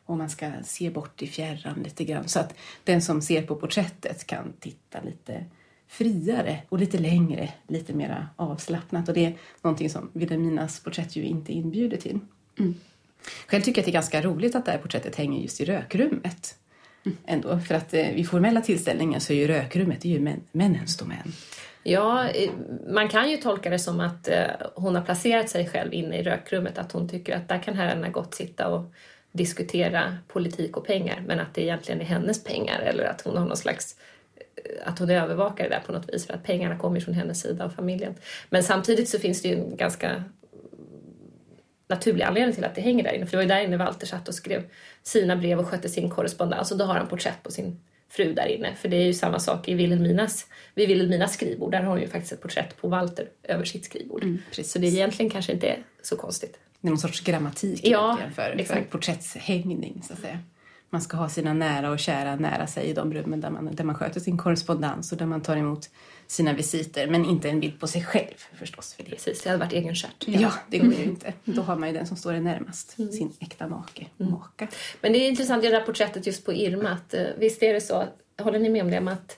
Och 0.08 0.18
man 0.18 0.30
ska 0.30 0.52
se 0.64 0.90
bort 0.90 1.22
i 1.22 1.28
fjärran 1.28 1.84
lite 1.84 2.04
grann. 2.04 2.28
Så 2.28 2.40
att 2.40 2.54
den 2.84 3.02
som 3.02 3.22
ser 3.22 3.42
på 3.42 3.56
porträttet 3.56 4.28
kan 4.28 4.54
titta 4.60 5.02
lite 5.02 5.46
friare 5.88 6.62
och 6.70 6.80
lite 6.80 6.98
längre, 6.98 7.50
lite 7.68 7.94
mer 7.94 8.28
avslappnat. 8.36 9.08
Och 9.08 9.14
det 9.14 9.26
är 9.26 9.34
någonting 9.62 9.90
som 9.90 10.10
Wilhelminas 10.14 10.80
porträtt 10.80 11.16
ju 11.16 11.24
inte 11.24 11.54
inbjuder 11.54 11.98
till. 11.98 12.20
Själv 13.48 13.62
tycker 13.62 13.80
jag 13.80 13.82
att 13.82 13.86
det 13.86 13.92
är 13.92 13.94
ganska 13.94 14.22
roligt 14.22 14.56
att 14.56 14.66
det 14.66 14.72
här 14.72 14.78
porträttet 14.78 15.16
hänger 15.16 15.42
just 15.42 15.62
i 15.62 15.66
rökrummet. 15.66 16.56
Ändå, 17.26 17.60
för 17.60 17.76
att 17.76 17.94
eh, 17.94 18.12
vid 18.14 18.30
formella 18.30 18.62
tillställningar 18.62 19.20
så 19.20 19.34
är 19.34 19.38
ju 19.38 19.48
rökrummet 19.48 20.02
det 20.02 20.08
är 20.08 20.14
ju 20.14 20.20
män, 20.20 20.42
männens 20.52 20.98
domän. 20.98 21.34
Ja, 21.84 22.30
eh, 22.30 22.52
man 22.90 23.10
kan 23.10 23.32
ju 23.32 23.38
tolka 23.38 23.70
det 23.70 23.80
som 23.80 24.00
att 24.00 24.28
eh, 24.28 24.46
hon 24.76 24.96
har 24.96 25.02
placerat 25.02 25.50
sig 25.50 25.70
själv 25.70 25.94
inne 25.94 26.18
i 26.18 26.24
rökrummet, 26.24 26.78
att 26.78 26.92
hon 26.92 27.10
tycker 27.10 27.36
att 27.36 27.48
där 27.48 27.64
kan 27.64 27.74
herrarna 27.74 28.10
gott 28.10 28.36
sitta 28.36 28.68
och 28.68 28.94
diskutera 29.38 30.18
politik 30.28 30.78
och 30.78 30.88
pengar, 30.88 31.24
men 31.28 31.40
att 31.40 31.54
det 31.54 31.62
egentligen 31.62 32.02
är 32.02 32.06
hennes 32.06 32.44
pengar 32.44 32.80
eller 32.80 33.04
att 33.04 33.22
hon 33.22 33.38
har 33.38 33.46
någon 33.46 33.58
slags 33.58 33.96
eh, 34.36 34.88
att 34.90 35.00
hon 35.00 35.10
är 35.10 35.22
övervakare 35.22 35.70
där 35.70 35.80
på 35.86 35.92
något 35.92 36.14
vis 36.14 36.28
för 36.28 36.34
att 36.34 36.44
pengarna 36.44 36.78
kommer 36.78 37.00
från 37.00 37.14
hennes 37.14 37.42
sida 37.42 37.66
av 37.66 37.70
familjen. 37.70 38.16
Men 38.50 38.64
samtidigt 38.64 39.10
så 39.10 39.20
finns 39.20 39.42
det 39.42 39.48
ju 39.48 39.56
en 39.56 39.78
ganska 39.78 40.24
naturlig 41.88 42.24
anledning 42.24 42.56
till 42.56 42.64
att 42.64 42.76
det 42.76 42.82
hänger 42.82 43.04
där 43.04 43.14
inne. 43.14 43.26
För 43.26 43.32
det 43.32 43.38
var 43.38 43.44
ju 43.44 43.50
där 43.50 43.64
inne 43.64 43.78
Walter 43.78 44.08
satt 44.08 44.28
och 44.28 44.36
skrev 44.36 44.64
sina 45.04 45.36
brev 45.36 45.60
och 45.60 45.68
skötte 45.68 45.90
sin 45.90 46.10
korrespondens. 46.10 46.72
Och 46.72 46.78
då 46.78 46.86
har 46.86 46.96
han 46.96 47.08
porträtt 47.08 47.44
på 47.44 47.52
sin 47.52 47.80
fru 48.10 48.34
där 48.34 48.48
inne. 48.48 48.76
För 48.76 48.90
det 48.90 48.98
är 48.98 49.06
ju 49.06 49.14
samma 49.14 49.40
sak 49.40 49.68
i 49.68 49.74
Wilhelminas, 49.74 50.48
vid 50.76 50.88
Wilhelminas 50.88 51.34
skrivbord. 51.34 51.72
Där 51.72 51.82
har 51.82 51.90
hon 51.90 52.02
ju 52.02 52.08
faktiskt 52.08 52.34
ett 52.34 52.42
porträtt 52.42 52.78
på 52.78 52.88
Walter 52.88 53.30
över 53.44 53.66
sitt 53.66 53.86
skrivbord. 53.86 54.24
Mm, 54.24 54.40
så 54.64 54.80
det 54.80 54.88
egentligen 54.88 55.30
kanske 55.30 55.52
inte 55.52 55.68
är 55.68 55.84
så 56.02 56.16
konstigt. 56.16 56.60
Det 56.82 56.88
är 56.88 56.90
någon 56.90 56.98
sorts 57.00 57.22
grammatik 57.22 57.80
Ja, 57.84 58.18
för, 58.36 58.64
för 58.64 58.82
porträttshängning 58.82 60.02
så 60.08 60.14
att 60.14 60.20
säga. 60.20 60.40
Man 60.90 61.02
ska 61.02 61.18
ha 61.18 61.30
sina 61.30 61.54
nära 61.54 61.90
och 61.92 62.00
kära 62.00 62.36
nära 62.36 62.68
sig 62.68 62.86
i 62.86 62.94
de 62.94 63.14
rummen 63.14 63.42
där 63.42 63.50
man, 63.50 63.76
där 63.76 63.84
man 63.84 63.96
sköter 63.96 64.20
sin 64.20 64.38
korrespondens 64.38 65.12
och 65.12 65.18
där 65.18 65.26
man 65.26 65.42
tar 65.42 65.58
emot 65.58 65.90
sina 66.28 66.54
visiter. 66.54 67.08
Men 67.08 67.26
inte 67.26 67.50
en 67.50 67.60
bild 67.60 67.80
på 67.80 67.88
sig 67.88 68.04
själv 68.04 68.34
förstås. 68.60 68.94
För 68.94 69.04
det. 69.04 69.10
Precis, 69.10 69.42
det 69.42 69.50
hade 69.50 69.60
varit 69.60 69.74
egenkärt. 69.74 70.24
Ja, 70.28 70.54
det 70.70 70.78
går 70.78 70.94
ju 70.94 71.04
inte. 71.04 71.34
Då 71.46 71.62
har 71.62 71.76
man 71.76 71.90
ju 71.90 71.96
den 71.96 72.08
som 72.08 72.18
står 72.18 72.34
en 72.34 72.44
närmast, 72.44 72.96
Mm. 73.00 73.12
sin 73.12 73.34
äkta 73.40 73.68
make, 73.68 74.06
maka. 74.18 74.68
Men 75.02 75.14
det 75.14 75.20
är 75.20 75.30
intressant 75.30 75.64
i 75.64 75.68
det 75.68 75.74
där 75.80 75.86
porträttet 75.86 76.28
just 76.28 76.46
på 76.46 76.54
Irma. 76.54 76.90
Att, 76.90 77.14
eh, 77.14 77.26
visst 77.38 77.64
är 77.64 77.74
det 77.74 77.82
så, 77.82 78.04
håller 78.42 78.60
ni 78.60 78.70
med 78.70 78.82
om 78.84 78.92
det? 78.92 79.12
Att 79.12 79.38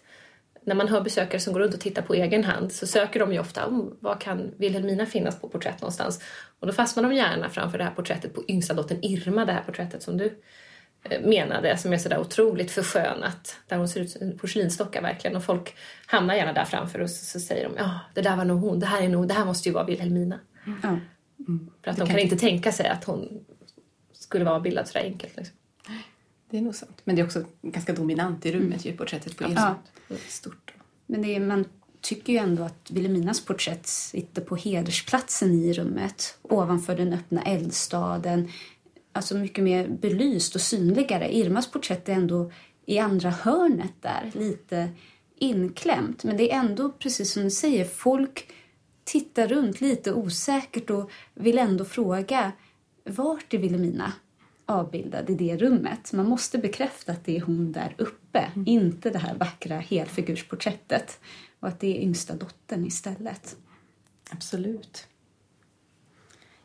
när 0.69 0.75
man 0.75 0.87
hör 0.87 1.01
besökare 1.01 1.41
som 1.41 1.53
går 1.53 1.59
runt 1.59 1.73
och 1.73 1.79
tittar 1.79 2.01
på 2.01 2.13
egen 2.13 2.43
hand 2.43 2.71
så 2.71 2.87
söker 2.87 3.19
de 3.19 3.33
ju 3.33 3.39
ofta 3.39 3.65
om 3.65 3.97
var 3.99 4.15
kan 4.15 4.51
Wilhelmina 4.57 5.05
finnas 5.05 5.41
på 5.41 5.49
porträtt 5.49 5.81
någonstans. 5.81 6.21
Och 6.59 6.67
då 6.67 6.73
fastnar 6.73 7.03
de 7.03 7.13
gärna 7.13 7.49
framför 7.49 7.77
det 7.77 7.83
här 7.83 7.91
porträttet 7.91 8.33
på 8.33 8.43
yngsta 8.47 8.73
dottern 8.73 8.99
Irma, 9.01 9.45
det 9.45 9.53
här 9.53 9.61
porträttet 9.61 10.03
som 10.03 10.17
du 10.17 10.41
eh, 11.03 11.21
menade, 11.21 11.77
som 11.77 11.93
är 11.93 11.97
sådär 11.97 12.19
otroligt 12.19 12.71
förskönat. 12.71 13.55
Där 13.67 13.77
hon 13.77 13.89
ser 13.89 14.01
ut 14.01 14.11
som 14.11 14.21
en 14.21 14.37
porslinsdocka 14.37 15.01
verkligen. 15.01 15.37
Och 15.37 15.43
folk 15.43 15.75
hamnar 16.05 16.35
gärna 16.35 16.53
där 16.53 16.65
framför 16.65 17.01
och 17.01 17.09
så, 17.09 17.25
så 17.25 17.39
säger 17.39 17.69
de 17.69 17.75
ja, 17.77 17.99
det 18.13 18.21
där 18.21 18.35
var 18.35 18.45
nog 18.45 18.61
hon, 18.61 18.79
det 18.79 18.85
här, 18.85 19.01
är 19.01 19.09
nog, 19.09 19.27
det 19.27 19.33
här 19.33 19.45
måste 19.45 19.69
ju 19.69 19.73
vara 19.73 19.85
Wilhelmina. 19.85 20.39
Ja. 20.83 20.99
För 21.83 21.91
att 21.91 21.97
de 21.97 22.07
kan 22.07 22.19
inte 22.19 22.37
tänka 22.37 22.71
sig 22.71 22.87
att 22.87 23.03
hon 23.03 23.45
skulle 24.13 24.45
vara 24.45 24.59
bildad 24.59 24.87
sådär 24.87 25.05
enkelt. 25.05 25.37
Liksom. 25.37 25.55
Det 26.49 26.57
är 26.57 26.61
nog 26.61 26.75
sant. 26.75 27.01
Men 27.03 27.15
det 27.15 27.21
är 27.21 27.25
också 27.25 27.43
ganska 27.61 27.93
dominant 27.93 28.45
i 28.45 28.51
rummet, 28.51 28.85
ju 28.85 28.97
porträttet 28.97 29.37
på 29.37 29.43
Irma. 29.43 29.75
Stort. 30.27 30.73
Men 31.05 31.21
det 31.21 31.35
är, 31.35 31.39
man 31.39 31.65
tycker 32.01 32.33
ju 32.33 32.39
ändå 32.39 32.63
att 32.63 32.91
Vilhelminas 32.91 33.45
porträtt 33.45 33.87
sitter 33.87 34.41
på 34.41 34.55
hedersplatsen 34.55 35.53
i 35.53 35.73
rummet 35.73 36.37
ovanför 36.41 36.95
den 36.95 37.13
öppna 37.13 37.41
eldstaden. 37.41 38.49
Alltså 39.11 39.37
mycket 39.37 39.63
mer 39.63 39.87
belyst 39.87 40.55
och 40.55 40.61
synligare. 40.61 41.35
Irmas 41.35 41.71
porträtt 41.71 42.09
är 42.09 42.13
ändå 42.13 42.51
i 42.85 42.99
andra 42.99 43.29
hörnet 43.29 43.93
där, 44.01 44.31
lite 44.33 44.89
inklämt. 45.35 46.23
Men 46.23 46.37
det 46.37 46.51
är 46.51 46.59
ändå, 46.59 46.89
precis 46.89 47.31
som 47.31 47.43
du 47.43 47.49
säger, 47.49 47.85
folk 47.85 48.51
tittar 49.03 49.47
runt 49.47 49.81
lite 49.81 50.13
osäkert 50.13 50.89
och 50.89 51.11
vill 51.33 51.57
ändå 51.57 51.85
fråga 51.85 52.51
vart 53.03 53.53
är 53.53 53.57
Vilhelmina 53.57 54.13
avbildad 54.69 55.29
i 55.29 55.35
det 55.35 55.57
rummet? 55.57 56.13
Man 56.13 56.25
måste 56.25 56.57
bekräfta 56.57 57.11
att 57.11 57.25
det 57.25 57.37
är 57.37 57.41
hon 57.41 57.71
där 57.71 57.95
uppe, 57.97 58.51
inte 58.65 59.09
det 59.09 59.19
här 59.19 59.35
vackra 59.35 59.77
helfigursporträttet. 59.77 61.19
Och 61.59 61.67
att 61.67 61.79
det 61.79 61.97
är 61.97 62.01
yngsta 62.01 62.35
dottern 62.35 62.85
istället. 62.85 63.57
Absolut. 64.31 65.07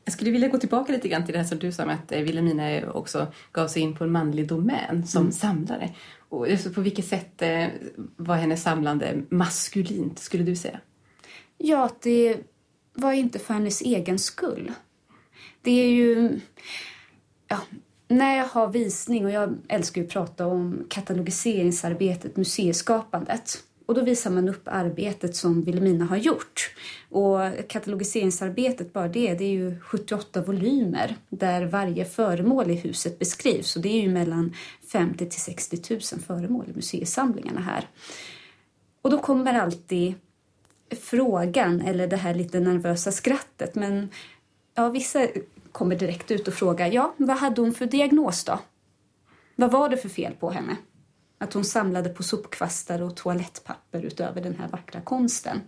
Jag 0.05 0.13
skulle 0.13 0.31
vilja 0.31 0.49
gå 0.49 0.59
tillbaka 0.59 0.93
lite 0.93 1.09
grann 1.09 1.25
till 1.25 1.33
det 1.33 1.39
här 1.39 1.47
som 1.47 1.59
du 1.59 1.73
sa 1.73 1.87
med 1.87 1.95
att 1.95 2.13
eh, 2.13 2.21
Wilhelmina 2.21 2.93
också 2.93 3.27
gav 3.53 3.69
sig 3.69 3.83
in 3.83 3.97
på 3.97 4.05
en 4.05 4.13
manlig 4.13 4.49
domän 4.49 5.07
som 5.07 5.33
samlare. 5.33 5.95
Och 6.29 6.51
just 6.51 6.75
på 6.75 6.81
vilket 6.81 7.07
sätt 7.07 7.43
eh, 7.43 7.67
var 8.17 8.37
hennes 8.37 8.63
samlande 8.63 9.23
maskulint, 9.29 10.19
skulle 10.19 10.45
du 10.45 10.57
säga? 10.57 10.81
Ja, 11.59 11.85
att 11.85 12.03
det 12.03 12.37
var 12.95 13.13
inte 13.13 13.39
för 13.39 13.55
hennes 13.55 13.83
egen 13.83 14.19
skull. 14.19 14.73
Det 15.63 15.71
är 15.71 15.89
ju... 15.89 16.41
Ja, 17.49 17.61
när 18.09 18.37
jag 18.37 18.45
har 18.45 18.69
visning, 18.69 19.25
och 19.25 19.31
jag 19.31 19.55
älskar 19.69 20.03
att 20.03 20.09
prata 20.09 20.47
om 20.47 20.87
katalogiseringsarbetet, 20.89 22.37
museiskapandet. 22.37 23.63
Och 23.87 23.95
då 23.95 24.01
visar 24.01 24.31
man 24.31 24.49
upp 24.49 24.63
arbetet 24.65 25.37
som 25.37 25.63
Wilhelmina 25.63 26.05
har 26.05 26.17
gjort. 26.17 26.75
Och 27.11 27.39
katalogiseringsarbetet, 27.69 28.93
bara 28.93 29.09
det, 29.09 29.35
det 29.35 29.45
är 29.45 29.51
ju 29.51 29.81
78 29.81 30.43
volymer 30.43 31.17
där 31.29 31.67
varje 31.67 32.05
föremål 32.05 32.71
i 32.71 32.75
huset 32.75 33.19
beskrivs. 33.19 33.77
Och 33.77 33.83
det 33.83 33.89
är 33.89 34.03
ju 34.03 34.09
mellan 34.09 34.55
50 34.93 35.27
till 35.27 35.41
60 35.41 35.79
000 35.91 36.01
föremål 36.01 36.67
i 36.69 36.73
museisamlingarna 36.77 37.61
här. 37.61 37.89
Och 39.03 39.11
då 39.11 39.19
kommer 39.19 39.55
alltid 39.55 40.15
frågan, 41.01 41.81
eller 41.81 42.07
det 42.07 42.17
här 42.17 42.35
lite 42.35 42.61
nervösa 42.61 43.13
skrattet. 43.13 43.75
Men 43.75 44.09
ja, 44.75 44.89
vissa 44.89 45.29
kommer 45.75 45.97
direkt 45.97 46.31
ut 46.31 46.49
och 46.49 46.55
frågar, 46.55 46.93
ja, 46.93 47.15
vad 47.17 47.37
hade 47.37 47.61
hon 47.61 47.75
för 47.75 47.87
diagnos 47.87 48.45
då? 48.45 48.59
Vad 49.57 49.71
var 49.71 49.89
det 49.89 49.97
för 49.97 50.09
fel 50.09 50.35
på 50.35 50.51
henne? 50.51 50.77
Att 51.39 51.53
hon 51.53 51.65
samlade 51.65 52.09
på 52.09 52.23
sopkvastar 52.23 53.03
och 53.03 53.17
toalettpapper 53.17 54.03
utöver 54.03 54.41
den 54.41 54.55
här 54.55 54.69
vackra 54.69 55.01
konsten. 55.01 55.61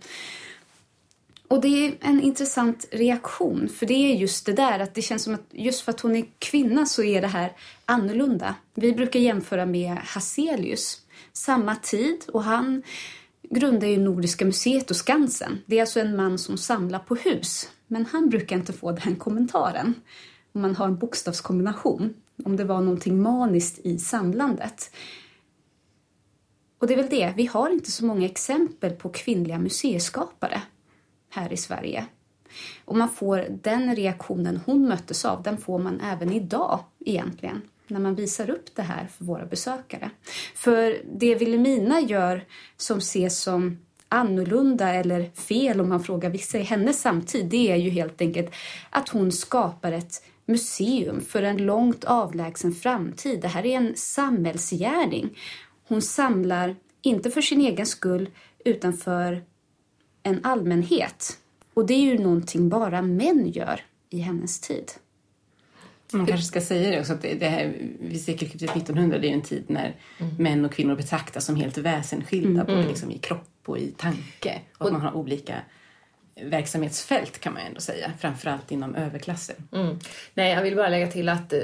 Och 1.47 1.61
det 1.61 1.67
är 1.67 1.97
en 2.01 2.21
intressant 2.21 2.85
reaktion, 2.91 3.69
för 3.69 3.85
det 3.85 3.93
är 3.93 4.15
just 4.15 4.45
det 4.45 4.53
där 4.53 4.79
att 4.79 4.95
det 4.95 5.01
känns 5.01 5.23
som 5.23 5.33
att 5.33 5.45
just 5.51 5.81
för 5.81 5.91
att 5.91 6.01
hon 6.01 6.15
är 6.15 6.25
kvinna 6.39 6.85
så 6.85 7.03
är 7.03 7.21
det 7.21 7.27
här 7.27 7.51
annorlunda. 7.85 8.55
Vi 8.73 8.93
brukar 8.93 9.19
jämföra 9.19 9.65
med 9.65 9.97
Hazelius, 9.97 11.01
samma 11.33 11.75
tid 11.75 12.25
och 12.27 12.43
han 12.43 12.83
grundar 13.49 13.87
ju 13.87 13.97
Nordiska 13.97 14.45
museet 14.45 14.89
och 14.91 14.97
Skansen. 14.97 15.63
Det 15.65 15.77
är 15.77 15.81
alltså 15.81 15.99
en 15.99 16.15
man 16.15 16.37
som 16.37 16.57
samlar 16.57 16.99
på 16.99 17.15
hus, 17.15 17.69
men 17.87 18.05
han 18.05 18.29
brukar 18.29 18.55
inte 18.55 18.73
få 18.73 18.91
den 18.91 19.15
kommentaren. 19.15 19.93
Om 20.51 20.61
man 20.61 20.75
har 20.75 20.85
en 20.85 20.97
bokstavskombination, 20.97 22.13
om 22.45 22.55
det 22.55 22.63
var 22.63 22.81
någonting 22.81 23.21
maniskt 23.21 23.79
i 23.85 23.97
samlandet. 23.97 24.91
Och 26.79 26.87
det 26.87 26.93
är 26.93 26.97
väl 26.97 27.09
det, 27.09 27.33
vi 27.37 27.45
har 27.45 27.69
inte 27.69 27.91
så 27.91 28.05
många 28.05 28.25
exempel 28.25 28.91
på 28.91 29.09
kvinnliga 29.09 29.59
museiskapare 29.59 30.61
här 31.29 31.53
i 31.53 31.57
Sverige. 31.57 32.05
Och 32.85 32.97
man 32.97 33.09
får 33.09 33.45
den 33.63 33.95
reaktionen 33.95 34.59
hon 34.65 34.87
möttes 34.87 35.25
av, 35.25 35.43
den 35.43 35.57
får 35.57 35.79
man 35.79 36.01
även 36.01 36.31
idag 36.31 36.79
egentligen 36.99 37.61
när 37.87 37.99
man 37.99 38.15
visar 38.15 38.49
upp 38.49 38.75
det 38.75 38.81
här 38.81 39.07
för 39.07 39.25
våra 39.25 39.45
besökare. 39.45 40.09
För 40.55 41.01
det 41.13 41.35
Vilhelmina 41.35 42.01
gör 42.01 42.45
som 42.77 42.97
ses 42.97 43.39
som 43.39 43.77
annorlunda 44.09 44.93
eller 44.93 45.29
fel 45.29 45.81
om 45.81 45.89
man 45.89 46.03
frågar 46.03 46.29
vissa 46.29 46.57
i 46.57 46.63
hennes 46.63 47.01
samtid, 47.01 47.45
det 47.45 47.71
är 47.71 47.75
ju 47.75 47.89
helt 47.89 48.21
enkelt 48.21 48.51
att 48.89 49.09
hon 49.09 49.31
skapar 49.31 49.91
ett 49.91 50.23
museum 50.45 51.21
för 51.21 51.43
en 51.43 51.57
långt 51.57 52.03
avlägsen 52.03 52.73
framtid. 52.73 53.41
Det 53.41 53.47
här 53.47 53.65
är 53.65 53.77
en 53.77 53.95
samhällsgärning. 53.95 55.37
Hon 55.87 56.01
samlar, 56.01 56.75
inte 57.01 57.31
för 57.31 57.41
sin 57.41 57.61
egen 57.61 57.85
skull, 57.85 58.29
utan 58.65 58.93
för 58.93 59.43
en 60.23 60.45
allmänhet. 60.45 61.37
Och 61.73 61.85
det 61.85 61.93
är 61.93 62.01
ju 62.01 62.17
någonting 62.17 62.69
bara 62.69 63.01
män 63.01 63.47
gör 63.47 63.81
i 64.09 64.19
hennes 64.19 64.59
tid. 64.59 64.91
Man 66.13 66.25
kanske 66.25 66.45
ska 66.45 66.61
säga 66.61 66.91
det 66.91 66.99
också, 66.99 67.13
att 67.13 67.21
det, 67.21 67.47
här 67.47 67.73
vid 67.99 68.21
sekelskiftet 68.21 68.75
1900 68.75 69.17
det 69.17 69.27
är 69.27 69.29
ju 69.29 69.35
en 69.35 69.41
tid 69.41 69.63
när 69.67 69.95
män 70.39 70.65
och 70.65 70.71
kvinnor 70.71 70.95
betraktas 70.95 71.45
som 71.45 71.55
helt 71.55 71.77
väsensskilda 71.77 72.63
både 72.63 72.87
liksom 72.87 73.11
i 73.11 73.17
kropp 73.17 73.49
och 73.65 73.77
i 73.77 73.91
tanke. 73.97 74.61
Och 74.77 74.85
att 74.85 74.93
man 74.93 75.01
har 75.01 75.13
olika 75.13 75.61
verksamhetsfält 76.41 77.39
kan 77.39 77.53
man 77.53 77.61
ändå 77.61 77.81
säga, 77.81 78.11
framförallt 78.19 78.71
inom 78.71 78.95
överklassen. 78.95 79.55
Mm. 79.71 79.99
Nej, 80.33 80.53
jag 80.53 80.61
vill 80.61 80.75
bara 80.75 80.89
lägga 80.89 81.07
till 81.07 81.29
att 81.29 81.53
eh, 81.53 81.59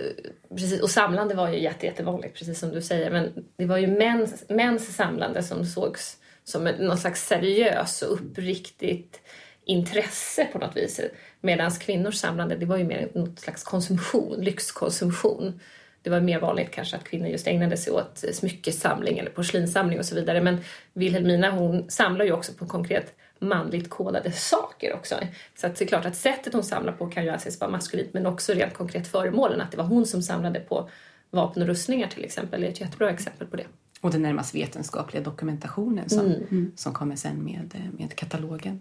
precis, 0.50 0.82
och 0.82 0.90
samlande 0.90 1.36
var 1.36 1.50
ju 1.50 1.60
jätte, 1.60 1.86
jättevanligt, 1.86 2.38
precis 2.38 2.60
som 2.60 2.70
du 2.70 2.82
säger. 2.82 3.12
Men 3.12 3.46
det 3.58 3.66
var 3.66 3.78
ju 3.78 3.88
mäns, 3.88 4.44
mäns 4.50 4.96
samlande 4.96 5.44
som 5.44 5.66
sågs 5.66 6.18
som 6.44 6.68
en, 6.68 6.76
någon 6.76 6.98
slags 6.98 7.28
seriös 7.28 8.02
och 8.02 8.14
uppriktigt 8.14 9.22
intresse 9.66 10.46
på 10.46 10.60
något 10.60 10.78
vis. 10.78 11.02
Medan 11.46 11.72
kvinnors 11.72 12.16
samlande, 12.16 12.56
det 12.56 12.66
var 12.66 12.78
ju 12.78 12.84
mer 12.84 13.10
något 13.14 13.40
slags 13.40 13.64
konsumtion, 13.64 14.42
lyxkonsumtion. 14.42 15.60
Det 16.02 16.10
var 16.10 16.22
mer 16.22 16.40
vanligt 16.40 16.72
kanske 16.72 16.96
att 16.96 17.04
kvinnor 17.04 17.28
just 17.28 17.48
ägnade 17.48 17.78
sig 17.78 17.94
åt 17.94 18.24
smyckessamling 18.34 19.18
eller 19.18 19.32
porslinssamling 19.32 20.00
och 20.00 20.06
så 20.06 20.16
vidare. 20.16 20.42
Men 20.42 20.58
Wilhelmina 20.94 21.52
hon 21.52 21.90
samlar 21.90 22.26
ju 22.26 22.32
också 22.32 22.54
på 22.54 22.66
konkret 22.66 23.16
manligt 23.40 23.90
kodade 23.90 24.32
saker 24.32 24.94
också. 24.94 25.16
Så 25.56 25.68
att 25.68 25.76
det 25.76 25.86
är 25.86 25.88
klart 25.88 26.06
att 26.06 26.16
sättet 26.16 26.54
hon 26.54 26.64
samlar 26.64 26.94
på 26.94 27.08
kan 27.08 27.24
ju 27.24 27.30
anses 27.30 27.60
vara 27.60 27.72
maskulint 27.72 28.14
men 28.14 28.26
också 28.26 28.54
rent 28.54 28.74
konkret 28.74 29.08
föremålen. 29.08 29.62
Att 29.62 29.72
det 29.72 29.78
var 29.78 29.86
hon 29.86 30.06
som 30.06 30.22
samlade 30.22 30.60
på 30.60 30.90
vapen 31.30 31.62
och 31.62 31.68
rustningar 31.68 32.08
till 32.08 32.24
exempel 32.24 32.64
är 32.64 32.68
ett 32.68 32.82
jättebra 32.82 33.10
exempel 33.10 33.48
på 33.48 33.56
det. 33.56 33.66
Och 34.02 34.12
den 34.12 34.22
närmast 34.22 34.56
vetenskapliga 34.56 35.24
dokumentationen 35.24 36.10
som, 36.10 36.36
som 36.76 36.94
kommer 36.94 37.16
sen 37.16 37.44
med, 37.44 37.92
med 37.98 38.16
katalogen. 38.16 38.80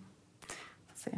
Så, 0.95 1.11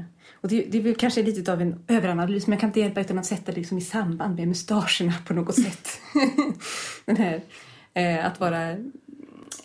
och 0.45 0.51
det, 0.51 0.63
det 0.63 0.79
är 0.79 0.83
väl 0.83 0.95
kanske 0.95 1.23
lite 1.23 1.53
av 1.53 1.61
en 1.61 1.85
överanalys 1.89 2.47
men 2.47 2.53
jag 2.53 2.61
kan 2.61 2.71
inte 2.71 2.81
hjälpa 2.81 3.01
utan 3.01 3.19
att 3.19 3.27
sätta 3.27 3.53
det 3.53 3.59
liksom 3.59 3.79
i 3.79 3.81
samband 3.81 4.37
med 4.37 4.49
mustascherna 4.49 5.15
på 5.27 5.35
något 5.35 5.55
sätt. 5.55 6.01
den 7.05 7.17
här, 7.17 7.41
eh, 7.95 8.27
att 8.27 8.41
vara 8.41 8.77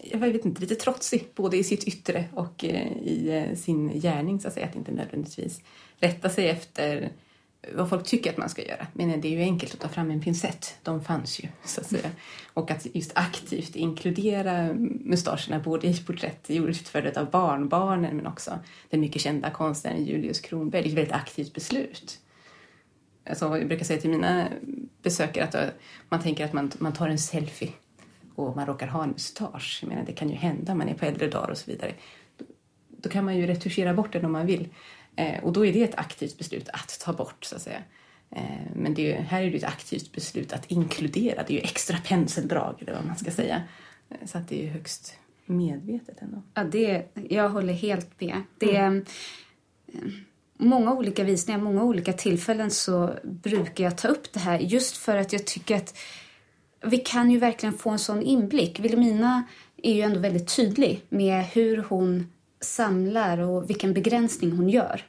jag 0.03 0.19
vet 0.19 0.45
inte, 0.45 0.62
lite 0.62 0.75
trotsig 0.75 1.27
både 1.36 1.57
i 1.57 1.63
sitt 1.63 1.83
yttre 1.83 2.25
och 2.33 2.65
eh, 2.65 2.91
i 2.98 3.29
eh, 3.29 3.55
sin 3.55 4.00
gärning 4.00 4.39
så 4.39 4.48
att 4.48 4.53
säga. 4.53 4.65
Att 4.65 4.75
inte 4.75 4.91
nödvändigtvis 4.91 5.62
rätta 6.00 6.29
sig 6.29 6.50
efter 6.50 7.09
vad 7.74 7.89
folk 7.89 8.06
tycker 8.06 8.30
att 8.32 8.38
man 8.38 8.50
ska 8.50 8.62
göra. 8.66 8.88
Men 8.94 9.22
det 9.22 9.28
är 9.28 9.32
ju 9.32 9.42
enkelt 9.42 9.74
att 9.74 9.80
ta 9.80 9.89
fram 9.89 10.12
en 10.12 10.22
pincett. 10.22 10.75
De 10.84 11.04
fanns 11.04 11.39
ju, 11.39 11.48
så 11.63 11.82
att 11.82 11.88
säga. 11.88 12.12
Och 12.54 12.72
att 12.72 12.88
just 12.94 13.12
aktivt 13.16 13.75
inkludera 13.75 14.74
mustascherna 14.74 15.60
både 15.63 15.88
i 15.88 15.98
porträtt 15.98 16.50
utförda 16.50 17.22
av 17.22 17.30
barnbarnen 17.30 18.16
men 18.16 18.28
också 18.28 18.60
den 18.89 19.00
mycket 19.00 19.22
kända 19.22 19.50
konstnären 19.50 20.06
Julius 20.06 20.39
Kronberg. 20.39 20.82
Det 20.82 20.88
är 20.88 20.92
ett 20.92 20.98
väldigt 20.98 21.13
aktivt 21.13 21.54
beslut. 21.54 22.20
Alltså, 23.30 23.58
jag 23.58 23.68
brukar 23.68 23.86
säga 23.86 24.01
till 24.01 24.10
mina 24.10 24.48
besökare 25.01 25.44
att 25.44 25.56
eh, 25.56 25.63
man 26.10 26.22
tänker 26.22 26.46
att 26.46 26.54
man, 26.54 26.72
man 26.78 26.94
tar 26.94 27.08
en 27.08 27.20
selfie 27.20 27.72
och 28.36 28.56
man 28.56 28.66
råkar 28.66 28.88
ha 28.88 29.04
en 29.04 29.10
mustasch. 29.10 29.80
Jag 29.82 29.89
menar, 29.89 30.06
det 30.06 30.13
kan 30.13 30.30
ju 30.30 30.36
hända, 30.36 30.75
man 30.75 30.89
är 30.89 30.94
på 30.94 31.06
äldre 31.06 31.28
dagar 31.28 31.50
och 31.50 31.58
så 31.58 31.72
vidare. 31.72 31.94
Då, 32.38 32.46
då 32.89 33.10
kan 33.10 33.25
man 33.25 33.38
ju 33.38 33.48
retuschera 33.48 33.94
bort 33.94 34.13
den 34.13 34.25
om 34.25 34.32
man 34.32 34.46
vill. 34.46 34.68
Eh, 35.20 35.44
och 35.44 35.54
då 35.54 35.66
är 35.66 35.74
det 35.74 35.84
ett 35.84 35.96
aktivt 35.96 36.38
beslut 36.38 36.70
att 36.70 37.00
ta 37.00 37.14
bort, 37.14 37.46
så 37.46 37.56
att 37.56 37.62
säga. 37.62 37.84
Eh, 38.32 38.42
men 38.76 38.94
det 38.94 39.14
är, 39.14 39.22
här 39.22 39.42
är 39.42 39.52
det 39.52 39.58
ett 39.58 39.64
aktivt 39.64 40.12
beslut 40.12 40.54
att 40.54 40.72
inkludera. 40.72 41.44
Det 41.48 41.54
är 41.54 41.56
ju 41.56 41.64
extra 41.64 41.98
penseldrag, 41.98 42.76
eller 42.82 42.94
vad 42.94 43.06
man 43.06 43.16
ska 43.16 43.32
säga. 43.32 43.64
Eh, 44.10 44.18
så 44.26 44.38
att 44.38 44.48
det 44.48 44.68
är 44.68 44.70
högst 44.70 45.16
medvetet 45.46 46.22
ändå. 46.22 46.42
Ja, 46.54 46.64
det, 46.64 47.06
jag 47.30 47.50
håller 47.50 47.74
helt 47.74 48.22
med. 48.22 48.44
Det 48.58 48.76
är 48.76 49.06
många 50.58 50.94
olika 50.94 51.24
visningar, 51.24 51.60
många 51.60 51.84
olika 51.84 52.14
tillfällen 52.14 52.72
så 52.72 53.14
brukar 53.24 53.84
jag 53.84 53.98
ta 53.98 54.08
upp 54.08 54.34
det 54.34 54.40
här 54.40 54.60
just 54.60 54.98
för 54.98 55.18
att 55.18 55.34
jag 55.34 55.46
tycker 55.48 55.76
att 55.76 55.98
vi 56.86 56.98
kan 56.98 57.32
ju 57.32 57.38
verkligen 57.38 57.74
få 57.74 57.90
en 57.90 58.00
sån 58.00 58.22
inblick. 58.22 58.80
Wilhelmina 58.80 59.44
är 59.84 59.94
ju 59.94 60.02
ändå 60.02 60.20
väldigt 60.20 60.56
tydlig 60.56 61.02
med 61.10 61.46
hur 61.46 61.78
hon 61.78 62.28
samlar 62.62 63.38
och 63.38 63.70
vilken 63.70 63.94
begränsning 63.94 64.52
hon 64.52 64.70
gör. 64.70 65.06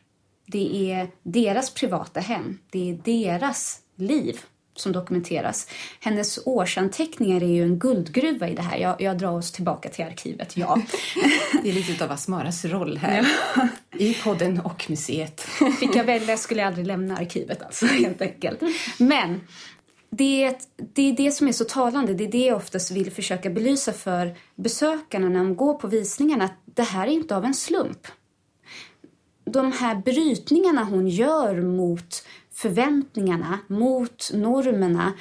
Det 0.51 0.93
är 0.93 1.11
deras 1.23 1.75
privata 1.75 2.21
hem, 2.21 2.59
det 2.71 2.91
är 2.91 2.95
deras 2.95 3.81
liv 3.97 4.41
som 4.77 4.93
dokumenteras. 4.93 5.69
Hennes 6.01 6.39
årsanteckningar 6.45 7.43
är 7.43 7.47
ju 7.47 7.63
en 7.63 7.79
guldgruva 7.79 8.49
i 8.49 8.55
det 8.55 8.63
här. 8.63 8.79
Jag, 8.79 9.01
jag 9.01 9.19
drar 9.19 9.33
oss 9.33 9.53
tillbaka 9.53 9.89
till 9.89 10.05
arkivet, 10.05 10.57
ja. 10.57 10.83
det 11.63 11.69
är 11.69 11.73
lite 11.73 12.05
av 12.05 12.13
Asmaras 12.13 12.65
roll 12.65 12.97
här 12.97 13.27
ja. 13.57 13.69
i 13.99 14.15
podden 14.15 14.61
och 14.61 14.87
museet. 14.91 15.41
Fick 15.81 15.97
jag 15.97 16.05
välja 16.05 16.37
skulle 16.37 16.61
jag 16.61 16.67
aldrig 16.67 16.87
lämna 16.87 17.17
arkivet 17.17 17.63
alltså, 17.63 17.87
helt 17.87 18.23
enkelt. 18.23 18.61
Men 18.99 19.41
det 20.11 20.45
är, 20.45 20.55
det 20.95 21.03
är 21.03 21.13
det 21.13 21.31
som 21.31 21.49
är 21.49 21.53
så 21.53 21.65
talande. 21.65 22.15
Det 22.15 22.25
är 22.25 22.33
det 22.33 22.47
jag 22.47 22.57
oftast 22.57 22.91
vill 22.91 23.13
försöka 23.13 23.51
belysa 23.51 23.93
för 23.93 24.37
besökarna 24.55 25.29
när 25.29 25.39
de 25.39 25.57
går 25.57 25.75
på 25.75 25.89
visningarna. 25.89 26.45
Att 26.45 26.61
det 26.65 26.83
här 26.83 27.07
är 27.07 27.11
inte 27.11 27.37
av 27.37 27.45
en 27.45 27.55
slump. 27.55 28.07
De 29.53 29.73
här 29.73 29.95
brytningarna 29.95 30.85
hon 30.85 31.09
gör 31.09 31.63
mot 31.63 32.27
förväntningarna, 32.53 33.59
mot 33.67 34.31
normerna. 34.35 35.13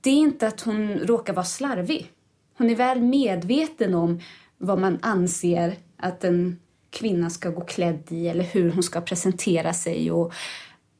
Det 0.00 0.10
är 0.10 0.14
inte 0.14 0.48
att 0.48 0.60
hon 0.60 0.98
råkar 0.98 1.32
vara 1.32 1.44
slarvig. 1.44 2.12
Hon 2.58 2.70
är 2.70 2.76
väl 2.76 3.00
medveten 3.00 3.94
om 3.94 4.20
vad 4.58 4.80
man 4.80 4.98
anser 5.02 5.76
att 5.96 6.24
en 6.24 6.58
kvinna 6.90 7.30
ska 7.30 7.50
gå 7.50 7.60
klädd 7.60 8.02
i 8.08 8.28
eller 8.28 8.44
hur 8.44 8.70
hon 8.70 8.82
ska 8.82 9.00
presentera 9.00 9.72
sig 9.72 10.10
och 10.10 10.32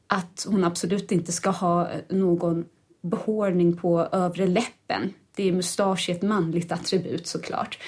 att 0.07 0.45
hon 0.49 0.63
absolut 0.63 1.11
inte 1.11 1.31
ska 1.31 1.49
ha 1.49 1.89
någon 2.09 2.65
behårning 3.01 3.77
på 3.77 4.01
övre 4.01 4.47
läppen. 4.47 5.13
Det 5.35 5.47
är 5.47 5.51
mustasch 5.51 6.09
ett 6.09 6.21
manligt 6.21 6.71
attribut 6.71 7.27
såklart. 7.27 7.79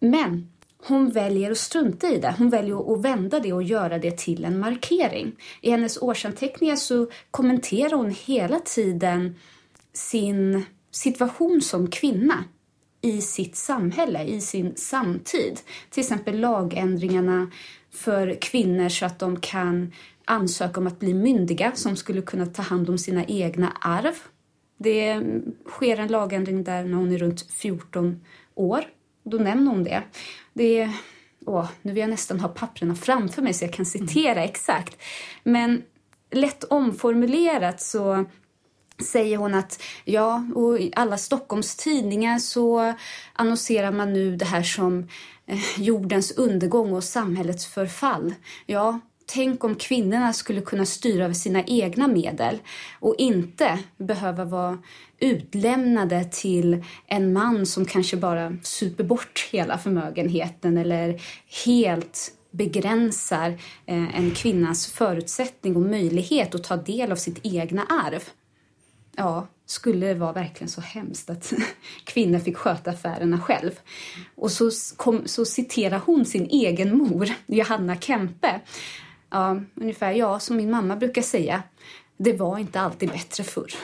Men 0.00 0.48
hon 0.84 1.10
väljer 1.10 1.50
att 1.50 1.58
strunta 1.58 2.08
i 2.08 2.18
det. 2.18 2.34
Hon 2.38 2.50
väljer 2.50 2.94
att 2.94 3.04
vända 3.04 3.40
det 3.40 3.52
och 3.52 3.62
göra 3.62 3.98
det 3.98 4.18
till 4.18 4.44
en 4.44 4.58
markering. 4.58 5.32
I 5.60 5.70
hennes 5.70 6.02
årsanteckningar 6.02 6.76
så 6.76 7.10
kommenterar 7.30 7.96
hon 7.96 8.10
hela 8.10 8.58
tiden 8.58 9.36
sin 9.92 10.64
situation 10.90 11.60
som 11.62 11.90
kvinna 11.90 12.44
i 13.00 13.20
sitt 13.20 13.56
samhälle, 13.56 14.24
i 14.24 14.40
sin 14.40 14.76
samtid. 14.76 15.60
Till 15.90 16.00
exempel 16.00 16.40
lagändringarna 16.40 17.50
för 17.90 18.40
kvinnor 18.40 18.88
så 18.88 19.06
att 19.06 19.18
de 19.18 19.40
kan 19.40 19.92
ansöka 20.24 20.80
om 20.80 20.86
att 20.86 20.98
bli 20.98 21.14
myndiga 21.14 21.72
som 21.74 21.96
skulle 21.96 22.22
kunna 22.22 22.46
ta 22.46 22.62
hand 22.62 22.90
om 22.90 22.98
sina 22.98 23.24
egna 23.24 23.72
arv. 23.80 24.14
Det 24.78 25.22
sker 25.66 25.96
en 25.96 26.08
lagändring 26.08 26.64
där 26.64 26.84
när 26.84 26.96
hon 26.96 27.12
är 27.12 27.18
runt 27.18 27.50
14 27.50 28.20
år. 28.54 28.84
Då 29.24 29.36
nämner 29.36 29.70
hon 29.70 29.84
det. 29.84 30.02
det 30.52 30.80
är, 30.80 30.92
åh, 31.46 31.68
nu 31.82 31.92
vill 31.92 32.00
jag 32.00 32.10
nästan 32.10 32.40
ha 32.40 32.48
papperna 32.48 32.94
framför 32.94 33.42
mig 33.42 33.54
så 33.54 33.64
jag 33.64 33.72
kan 33.72 33.86
citera 33.86 34.32
mm. 34.32 34.44
exakt. 34.44 34.96
Men 35.42 35.82
lätt 36.30 36.64
omformulerat 36.64 37.80
så 37.80 38.24
säger 39.02 39.36
hon 39.36 39.54
att 39.54 39.82
ja, 40.04 40.44
och 40.54 40.80
i 40.80 40.92
alla 40.96 41.18
Stockholms 41.18 41.76
tidningar 41.76 42.38
så 42.38 42.94
annonserar 43.32 43.92
man 43.92 44.12
nu 44.12 44.36
det 44.36 44.44
här 44.44 44.62
som 44.62 45.08
eh, 45.46 45.80
jordens 45.80 46.32
undergång 46.32 46.92
och 46.92 47.04
samhällets 47.04 47.66
förfall. 47.66 48.34
Ja, 48.66 49.00
Tänk 49.34 49.64
om 49.64 49.74
kvinnorna 49.74 50.32
skulle 50.32 50.60
kunna 50.60 50.86
styra 50.86 51.24
över 51.24 51.34
sina 51.34 51.64
egna 51.64 52.08
medel 52.08 52.58
och 53.00 53.14
inte 53.18 53.78
behöva 53.96 54.44
vara 54.44 54.78
utlämnade 55.18 56.24
till 56.24 56.84
en 57.06 57.32
man 57.32 57.66
som 57.66 57.84
kanske 57.84 58.16
bara 58.16 58.56
super 58.62 59.04
bort 59.04 59.48
hela 59.52 59.78
förmögenheten 59.78 60.78
eller 60.78 61.20
helt 61.64 62.32
begränsar 62.50 63.48
eh, 63.86 64.18
en 64.18 64.30
kvinnas 64.30 64.86
förutsättning 64.86 65.76
och 65.76 65.82
möjlighet 65.82 66.54
att 66.54 66.64
ta 66.64 66.76
del 66.76 67.12
av 67.12 67.16
sitt 67.16 67.38
egna 67.42 67.82
arv. 67.82 68.22
Ja, 69.16 69.46
skulle 69.66 70.06
det 70.06 70.14
vara 70.14 70.32
verkligen 70.32 70.68
så 70.68 70.80
hemskt 70.80 71.30
att 71.30 71.52
kvinnor 72.04 72.38
fick 72.38 72.56
sköta 72.56 72.90
affärerna 72.90 73.40
själv? 73.40 73.70
Och 74.34 74.52
så, 74.52 74.70
kom, 74.96 75.22
så 75.26 75.44
citerar 75.44 75.98
hon 75.98 76.24
sin 76.24 76.46
egen 76.46 76.96
mor, 76.96 77.28
Johanna 77.46 77.96
Kempe, 77.96 78.60
Ja, 79.32 79.60
ungefär 79.74 80.12
ja, 80.12 80.40
som 80.40 80.56
min 80.56 80.70
mamma 80.70 80.96
brukar 80.96 81.22
säga. 81.22 81.62
Det 82.16 82.32
var 82.32 82.58
inte 82.58 82.80
alltid 82.80 83.08
bättre 83.08 83.44
förr, 83.44 83.74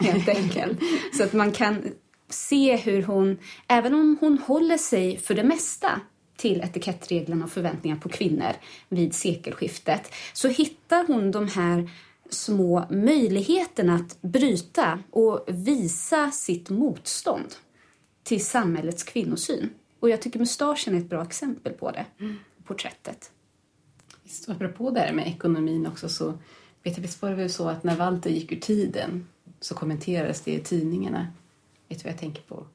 helt 0.00 0.28
enkelt. 0.28 0.78
Så 1.16 1.24
att 1.24 1.32
man 1.32 1.52
kan 1.52 1.82
se 2.28 2.76
hur 2.76 3.02
hon, 3.02 3.38
även 3.68 3.94
om 3.94 4.16
hon 4.20 4.38
håller 4.38 4.76
sig 4.76 5.18
för 5.18 5.34
det 5.34 5.44
mesta 5.44 6.00
till 6.36 6.60
etikettreglerna 6.60 7.44
och 7.44 7.50
förväntningar 7.50 7.96
på 7.96 8.08
kvinnor 8.08 8.52
vid 8.88 9.14
sekelskiftet 9.14 10.12
så 10.32 10.48
hittar 10.48 11.06
hon 11.06 11.30
de 11.30 11.48
här 11.48 11.90
små 12.30 12.86
möjligheterna 12.90 13.94
att 13.94 14.22
bryta 14.22 14.98
och 15.10 15.44
visa 15.48 16.30
sitt 16.30 16.70
motstånd 16.70 17.54
till 18.22 18.44
samhällets 18.44 19.02
kvinnosyn. 19.02 19.70
Och 20.00 20.10
jag 20.10 20.22
tycker 20.22 20.38
mustaschen 20.38 20.94
är 20.94 20.98
ett 20.98 21.10
bra 21.10 21.22
exempel 21.22 21.72
på 21.72 21.90
det, 21.90 22.06
mm. 22.20 22.38
porträttet. 22.64 23.30
Visst, 24.24 24.48
apropå 24.48 24.90
det 24.90 25.00
här 25.00 25.12
med 25.12 25.28
ekonomin 25.28 25.86
också 25.86 26.08
så 26.08 26.34
vet 26.82 26.96
jag, 26.96 27.02
visst 27.02 27.22
var 27.22 27.30
det 27.30 27.36
väl 27.36 27.50
så 27.50 27.68
att 27.68 27.84
när 27.84 27.96
Walter 27.96 28.30
gick 28.30 28.52
ur 28.52 28.60
tiden 28.60 29.28
så 29.60 29.74
kommenterades 29.74 30.40
det 30.40 30.52
i 30.52 30.60
tidningarna. 30.60 31.26
Vet 31.88 31.98
du 31.98 32.04
vad 32.04 32.12
jag 32.12 32.20
tänker 32.20 32.42
på? 32.42 32.66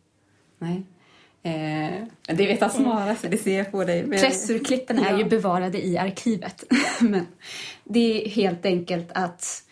Nej. 0.57 0.83
Eh, 1.43 2.07
det 2.27 2.47
vet 2.47 2.61
Asmara, 2.61 3.15
så 3.15 3.27
det 3.27 3.37
ser 3.37 3.57
jag 3.57 3.71
på 3.71 3.83
dig. 3.83 4.05
Men... 4.05 4.19
Pressurklippen 4.19 4.99
är 4.99 5.11
ja. 5.11 5.17
ju 5.17 5.25
bevarade 5.25 5.85
i 5.85 5.97
arkivet. 5.97 6.63
Men 6.99 7.27
det 7.83 8.25
är 8.25 8.29
helt 8.29 8.65
enkelt 8.65 9.11
att 9.11 9.63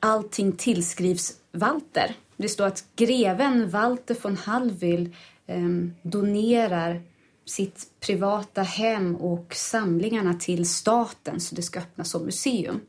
allting 0.00 0.52
tillskrivs 0.52 1.36
Walter. 1.52 2.14
Det 2.36 2.48
står 2.48 2.66
att 2.66 2.84
greven 2.96 3.70
Walter 3.70 4.16
von 4.22 4.36
Hallwyl 4.36 5.16
eh, 5.46 5.68
donerar 6.02 7.02
sitt 7.44 7.86
privata 8.00 8.62
hem 8.62 9.16
och 9.16 9.54
samlingarna 9.54 10.34
till 10.34 10.68
staten 10.68 11.40
så 11.40 11.54
det 11.54 11.62
ska 11.62 11.80
öppnas 11.80 12.10
som 12.10 12.24
museum. 12.24 12.80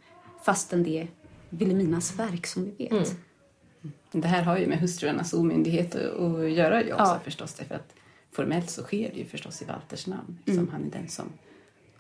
Fastän 0.45 0.83
det 0.83 0.99
är 0.99 1.07
Vilhelminas 1.49 2.19
verk 2.19 2.47
som 2.47 2.65
vi 2.65 2.71
vet. 2.71 2.91
Mm. 2.91 3.91
Det 4.11 4.27
här 4.27 4.43
har 4.43 4.57
ju 4.57 4.67
med 4.67 4.79
hustrurnas 4.79 5.33
omyndighet 5.33 5.95
att 5.95 6.51
göra 6.51 6.83
ju 6.83 6.93
också 6.93 7.03
ja. 7.03 7.19
förstås. 7.23 7.53
Därför 7.53 7.75
att 7.75 7.95
formellt 8.31 8.69
så 8.69 8.83
sker 8.83 9.09
det 9.13 9.19
ju 9.19 9.25
förstås 9.25 9.61
i 9.61 9.65
Walters 9.65 10.07
namn. 10.07 10.37
Mm. 10.45 10.69
han 10.71 10.85
är 10.85 10.91
den 10.91 11.09
som 11.09 11.25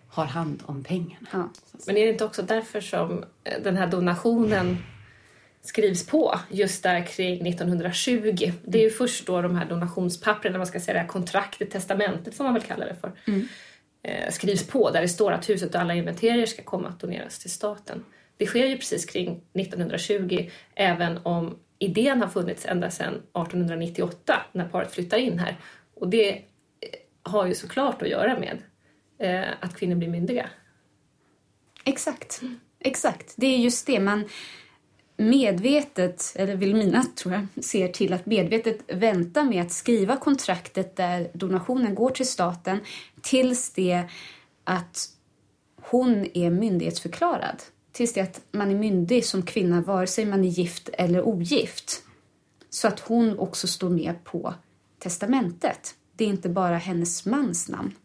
har 0.07 0.25
hand 0.25 0.63
om 0.65 0.83
pengarna. 0.83 1.27
Ja. 1.31 1.49
Men 1.87 1.97
är 1.97 2.05
det 2.05 2.11
inte 2.11 2.25
också 2.25 2.41
därför 2.41 2.81
som 2.81 3.23
den 3.63 3.77
här 3.77 3.87
donationen 3.87 4.77
skrivs 5.61 6.07
på 6.07 6.39
just 6.49 6.83
där 6.83 7.05
kring 7.05 7.47
1920. 7.47 8.51
Det 8.63 8.79
är 8.79 8.83
ju 8.83 8.89
först 8.89 9.25
då 9.25 9.41
de 9.41 9.55
här 9.55 9.65
donationspappren, 9.65 10.57
man 10.57 10.67
ska 10.67 10.79
säga 10.79 10.93
det 10.93 10.99
här 10.99 11.07
kontraktet, 11.07 11.71
testamentet 11.71 12.35
får 12.35 12.43
man 12.43 12.53
väl 12.53 12.63
kalla 12.63 12.85
det 12.85 12.95
för, 12.95 13.11
mm. 13.27 13.47
eh, 14.03 14.31
skrivs 14.31 14.67
på 14.67 14.89
där 14.89 15.01
det 15.01 15.07
står 15.07 15.31
att 15.31 15.49
huset 15.49 15.75
och 15.75 15.81
alla 15.81 15.93
inventerier 15.93 16.45
ska 16.45 16.63
komma 16.63 16.87
att 16.87 16.99
doneras 16.99 17.39
till 17.39 17.51
staten. 17.51 18.05
Det 18.37 18.45
sker 18.45 18.65
ju 18.65 18.77
precis 18.77 19.05
kring 19.05 19.41
1920 19.53 20.49
även 20.75 21.19
om 21.23 21.59
idén 21.79 22.21
har 22.21 22.27
funnits 22.27 22.65
ända 22.65 22.91
sedan 22.91 23.13
1898 23.13 24.41
när 24.51 24.65
paret 24.65 24.91
flyttar 24.91 25.17
in 25.17 25.39
här. 25.39 25.57
Och 25.93 26.07
det 26.07 26.31
eh, 26.31 26.41
har 27.23 27.45
ju 27.45 27.55
såklart 27.55 28.01
att 28.01 28.09
göra 28.09 28.39
med 28.39 28.57
eh, 29.19 29.49
att 29.59 29.75
kvinnor 29.75 29.95
blir 29.95 30.07
myndiga. 30.07 30.49
Exakt. 31.83 32.41
Exakt, 32.79 33.33
det 33.37 33.47
är 33.47 33.57
just 33.57 33.87
det. 33.87 33.99
Man 33.99 34.29
medvetet, 35.21 36.33
eller 36.35 36.55
Vilhelmina 36.55 37.05
tror 37.15 37.33
jag, 37.33 37.63
ser 37.63 37.87
till 37.87 38.13
att 38.13 38.25
medvetet 38.25 38.79
vänta 38.87 39.43
med 39.43 39.61
att 39.61 39.71
skriva 39.71 40.17
kontraktet 40.17 40.95
där 40.95 41.31
donationen 41.33 41.95
går 41.95 42.09
till 42.09 42.27
staten 42.27 42.79
tills 43.21 43.73
det 43.73 44.03
att 44.63 45.09
hon 45.81 46.27
är 46.33 46.49
myndighetsförklarad. 46.49 47.63
Tills 47.91 48.13
det 48.13 48.21
att 48.21 48.41
man 48.51 48.71
är 48.71 48.75
myndig 48.75 49.25
som 49.25 49.41
kvinna, 49.41 49.81
vare 49.81 50.07
sig 50.07 50.25
man 50.25 50.43
är 50.43 50.49
gift 50.49 50.89
eller 50.93 51.27
ogift. 51.27 52.03
Så 52.69 52.87
att 52.87 52.99
hon 52.99 53.39
också 53.39 53.67
står 53.67 53.89
med 53.89 54.23
på 54.23 54.53
testamentet. 54.99 55.95
Det 56.15 56.23
är 56.23 56.29
inte 56.29 56.49
bara 56.49 56.77
hennes 56.77 57.25
mans 57.25 57.69
namn 57.69 57.95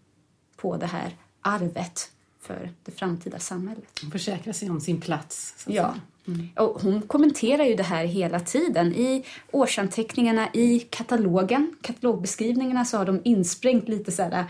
på 0.57 0.76
det 0.76 0.87
här 0.87 1.16
arvet 1.40 2.11
för 2.46 2.70
det 2.85 2.92
framtida 2.92 3.38
samhället. 3.38 3.85
Hon 4.02 4.11
försäkrar 4.11 4.52
sig 4.52 4.70
om 4.70 4.80
sin 4.80 5.00
plats. 5.00 5.54
Så 5.56 5.72
ja. 5.72 5.94
Mm. 6.28 6.48
Och 6.56 6.82
hon 6.82 7.02
kommenterar 7.02 7.64
ju 7.64 7.74
det 7.74 7.82
här 7.82 8.04
hela 8.04 8.40
tiden. 8.40 8.94
I 8.94 9.24
årsanteckningarna, 9.50 10.48
i 10.52 10.80
katalogen, 10.80 11.76
katalogbeskrivningarna 11.82 12.85
så 12.85 12.96
har 12.96 13.04
de 13.04 13.20
insprängt 13.24 13.88
lite 13.88 14.12
så 14.12 14.22
här 14.22 14.44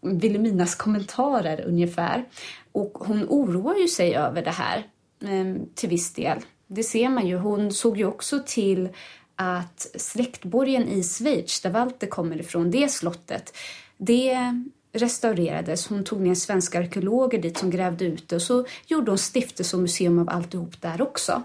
Vilhelminas 0.00 0.74
kommentarer 0.74 1.64
ungefär. 1.66 2.24
Och 2.72 2.92
hon 3.00 3.26
oroar 3.28 3.76
ju 3.76 3.88
sig 3.88 4.16
över 4.16 4.42
det 4.42 4.50
här 4.50 4.86
eh, 5.20 5.62
till 5.74 5.88
viss 5.88 6.12
del. 6.12 6.38
Det 6.66 6.82
ser 6.82 7.08
man 7.08 7.26
ju. 7.26 7.36
Hon 7.36 7.72
såg 7.72 7.98
ju 7.98 8.04
också 8.04 8.42
till 8.46 8.88
att 9.36 9.86
släktborgen 9.94 10.88
i 10.88 11.02
Schweiz, 11.02 11.60
där 11.60 11.70
Walter 11.70 12.06
kommer 12.06 12.40
ifrån, 12.40 12.70
det 12.70 12.88
slottet, 12.88 13.56
det 13.96 14.62
restaurerades. 14.96 15.86
Hon 15.86 16.04
tog 16.04 16.20
ner 16.20 16.34
svenska 16.34 16.78
arkeologer 16.78 17.38
dit 17.38 17.58
som 17.58 17.70
grävde 17.70 18.04
ut 18.04 18.28
det 18.28 18.36
och 18.36 18.42
så 18.42 18.66
gjorde 18.86 19.10
hon 19.10 19.18
stiftelse 19.18 19.76
och 19.76 19.82
museum 19.82 20.18
av 20.18 20.30
alltihop 20.30 20.82
där 20.82 21.02
också. 21.02 21.42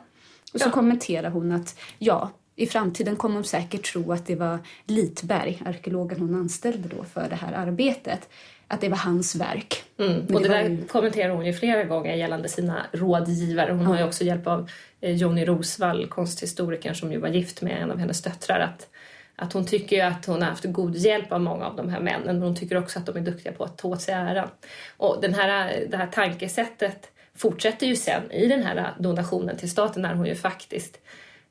Och 0.53 0.59
så 0.59 0.67
ja. 0.67 0.71
kommenterar 0.71 1.29
hon 1.29 1.51
att 1.51 1.79
ja, 1.99 2.31
i 2.55 2.67
framtiden 2.67 3.15
kommer 3.15 3.35
de 3.35 3.43
säkert 3.43 3.91
tro 3.91 4.11
att 4.11 4.25
det 4.25 4.35
var 4.35 4.59
Litberg, 4.85 5.61
arkeologen 5.65 6.19
hon 6.19 6.35
anställde 6.35 6.89
då 6.97 7.03
för 7.03 7.29
det 7.29 7.35
här 7.35 7.53
arbetet, 7.53 8.29
att 8.67 8.81
det 8.81 8.89
var 8.89 8.97
hans 8.97 9.35
verk. 9.35 9.83
Mm. 9.97 10.35
Och 10.35 10.41
det, 10.41 10.47
där 10.47 10.69
ju... 10.69 10.85
kommenterar 10.85 11.29
hon 11.29 11.45
ju 11.45 11.53
flera 11.53 11.83
gånger 11.83 12.15
gällande 12.15 12.49
sina 12.49 12.85
rådgivare. 12.91 13.71
Hon 13.71 13.81
ja. 13.81 13.87
har 13.87 13.97
ju 13.97 14.03
också 14.03 14.23
hjälp 14.23 14.47
av 14.47 14.69
eh, 15.01 15.15
Joni 15.15 15.45
Rosvall, 15.45 16.07
konsthistorikern 16.07 16.95
som 16.95 17.11
ju 17.11 17.17
var 17.17 17.29
gift 17.29 17.61
med 17.61 17.81
en 17.81 17.91
av 17.91 17.97
hennes 17.97 18.21
döttrar, 18.21 18.59
att 18.59 18.87
att 19.35 19.53
hon 19.53 19.65
tycker 19.65 20.05
att 20.05 20.25
hon 20.25 20.41
har 20.41 20.49
haft 20.49 20.63
god 20.65 20.95
hjälp 20.95 21.31
av 21.31 21.41
många 21.41 21.65
av 21.65 21.75
de 21.75 21.89
här 21.89 21.99
männen 21.99 22.25
men 22.25 22.41
hon 22.41 22.55
tycker 22.55 22.77
också 22.77 22.99
att 22.99 23.05
de 23.05 23.17
är 23.17 23.21
duktiga 23.21 23.51
på 23.51 23.63
att 23.63 23.77
ta 23.77 23.87
åt 23.87 24.01
sig 24.01 24.13
äran. 24.13 24.49
Och 24.97 25.21
den 25.21 25.33
här, 25.33 25.85
det 25.89 25.97
här 25.97 26.07
tankesättet 26.07 27.11
fortsätter 27.35 27.87
ju 27.87 27.95
sen 27.95 28.31
i 28.31 28.47
den 28.47 28.63
här 28.63 28.95
donationen 28.99 29.57
till 29.57 29.71
staten 29.71 30.01
när 30.01 30.13
hon 30.13 30.25
ju 30.25 30.35
faktiskt 30.35 30.99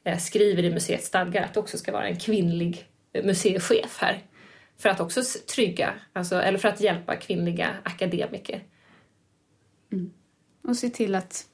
eh, 0.04 0.18
skriver 0.18 0.62
i 0.62 0.70
museets 0.70 1.06
stadgar 1.06 1.42
att 1.42 1.54
det 1.54 1.60
också 1.60 1.78
ska 1.78 1.92
vara 1.92 2.08
en 2.08 2.16
kvinnlig 2.16 2.88
museichef 3.12 3.98
här. 4.00 4.22
För 4.78 4.88
att 4.88 5.00
också 5.00 5.22
trygga, 5.54 5.94
alltså, 6.12 6.42
eller 6.42 6.58
för 6.58 6.68
att 6.68 6.80
hjälpa 6.80 7.16
kvinnliga 7.16 7.68
akademiker. 7.82 8.62
Mm. 9.92 10.10
Och 10.62 10.76
se 10.76 10.88
till 10.88 11.14
att 11.14 11.46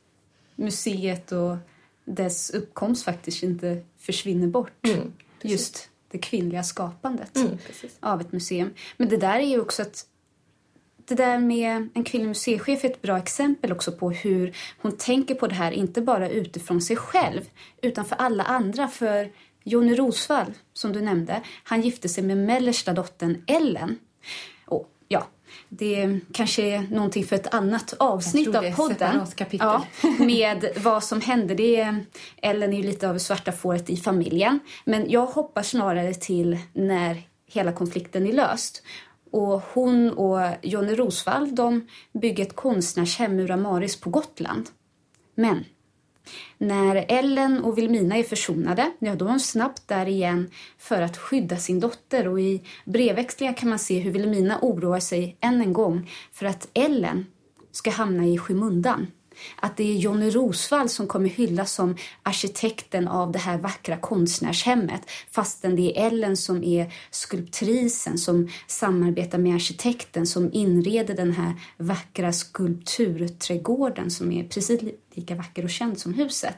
museet 0.54 1.32
och 1.32 1.56
dess 2.04 2.50
uppkomst 2.50 3.04
faktiskt 3.04 3.42
inte 3.42 3.82
försvinner 3.98 4.46
bort. 4.46 4.86
Mm, 4.86 5.12
Just 5.42 5.90
det 6.10 6.18
kvinnliga 6.18 6.62
skapandet 6.62 7.36
mm, 7.36 7.58
av 8.00 8.20
ett 8.20 8.32
museum. 8.32 8.74
Men 8.96 9.08
det 9.08 9.16
där 9.16 9.38
är 9.38 9.46
ju 9.46 9.60
också 9.60 9.82
att 9.82 10.06
det 11.04 11.14
där 11.14 11.38
med 11.38 11.88
en 11.94 12.04
kvinnlig 12.04 12.28
museichef 12.28 12.84
är 12.84 12.88
ett 12.88 13.02
bra 13.02 13.18
exempel 13.18 13.72
också 13.72 13.92
på 13.92 14.10
hur 14.10 14.56
hon 14.78 14.92
tänker 14.92 15.34
på 15.34 15.46
det 15.46 15.54
här, 15.54 15.72
inte 15.72 16.02
bara 16.02 16.30
utifrån 16.30 16.80
sig 16.80 16.96
själv, 16.96 17.40
utan 17.82 18.04
för 18.04 18.16
alla 18.16 18.44
andra. 18.44 18.88
För 18.88 19.32
Jonny 19.64 19.94
Rosvall, 19.94 20.52
som 20.72 20.92
du 20.92 21.00
nämnde, 21.00 21.42
han 21.64 21.80
gifte 21.80 22.08
sig 22.08 22.24
med 22.24 22.36
mellersta 22.36 22.92
dottern 22.92 23.44
Ellen. 23.46 23.98
Och 24.64 24.90
ja, 25.08 25.26
det 25.78 26.20
kanske 26.32 26.62
är 26.62 26.86
någonting 26.90 27.24
för 27.24 27.36
ett 27.36 27.54
annat 27.54 27.94
avsnitt 27.98 28.54
av 28.54 28.74
podden. 28.74 29.26
Ja, 29.50 29.84
med 30.18 30.68
vad 30.76 31.04
som 31.04 31.20
hände. 31.20 31.54
Det 31.54 31.80
är, 31.80 32.04
Ellen 32.42 32.72
är 32.72 32.76
ju 32.76 32.82
lite 32.82 33.10
av 33.10 33.18
svarta 33.18 33.52
fåret 33.52 33.90
i 33.90 33.96
familjen. 33.96 34.60
Men 34.84 35.10
jag 35.10 35.26
hoppas 35.26 35.68
snarare 35.68 36.14
till 36.14 36.58
när 36.72 37.22
hela 37.46 37.72
konflikten 37.72 38.26
är 38.26 38.32
löst. 38.32 38.82
Och 39.30 39.62
hon 39.72 40.10
och 40.10 40.40
Jonny 40.62 40.94
Rosvall 40.94 41.54
de 41.54 41.86
bygger 42.12 42.46
ett 42.46 42.56
konstnärshem, 42.56 43.38
Uramaris, 43.38 44.00
på 44.00 44.10
Gotland. 44.10 44.68
Men 45.34 45.64
när 46.58 47.04
Ellen 47.08 47.64
och 47.64 47.78
Vilmina 47.78 48.16
är 48.16 48.22
försonade, 48.22 48.90
ja, 48.98 49.14
då 49.14 49.24
är 49.24 49.28
hon 49.28 49.40
snabbt 49.40 49.88
där 49.88 50.06
igen 50.06 50.50
för 50.78 51.02
att 51.02 51.16
skydda 51.16 51.56
sin 51.56 51.80
dotter 51.80 52.28
och 52.28 52.40
i 52.40 52.62
brevväxlingar 52.84 53.52
kan 53.52 53.68
man 53.68 53.78
se 53.78 53.98
hur 53.98 54.10
Vilmina 54.10 54.58
oroar 54.62 55.00
sig 55.00 55.36
än 55.40 55.60
en 55.60 55.72
gång 55.72 56.10
för 56.32 56.46
att 56.46 56.68
Ellen 56.74 57.26
ska 57.72 57.90
hamna 57.90 58.26
i 58.26 58.38
skymundan. 58.38 59.06
Att 59.56 59.76
det 59.76 59.84
är 59.84 59.94
Jonny 59.94 60.30
Rosvall 60.30 60.88
som 60.88 61.06
kommer 61.06 61.28
hyllas 61.28 61.72
som 61.72 61.96
arkitekten 62.22 63.08
av 63.08 63.32
det 63.32 63.38
här 63.38 63.58
vackra 63.58 63.96
konstnärshemmet 63.96 65.10
fastän 65.30 65.76
det 65.76 65.98
är 65.98 66.06
Ellen 66.06 66.36
som 66.36 66.64
är 66.64 66.94
skulptrisen 67.10 68.18
som 68.18 68.48
samarbetar 68.66 69.38
med 69.38 69.54
arkitekten 69.54 70.26
som 70.26 70.50
inreder 70.52 71.14
den 71.14 71.32
här 71.32 71.54
vackra 71.76 72.32
skulpturträdgården 72.32 74.10
som 74.10 74.32
är 74.32 74.48
precis 74.48 74.80
lika 75.14 75.34
vacker 75.34 75.64
och 75.64 75.70
känd 75.70 75.98
som 75.98 76.14
huset. 76.14 76.56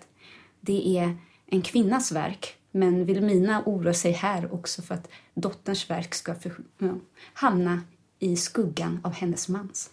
Det 0.61 0.99
är 0.99 1.17
en 1.47 1.62
kvinnas 1.62 2.12
verk 2.12 2.55
men 2.71 3.05
Vilmina 3.05 3.62
oroar 3.67 3.93
sig 3.93 4.12
här 4.12 4.55
också 4.55 4.83
för 4.83 4.95
att 4.95 5.09
dotterns 5.35 5.91
verk 5.91 6.14
ska 6.14 6.35
för, 6.35 6.53
ja, 6.79 6.95
hamna 7.35 7.83
i 8.19 8.37
skuggan 8.37 9.01
av 9.05 9.12
hennes 9.12 9.49
mans, 9.49 9.91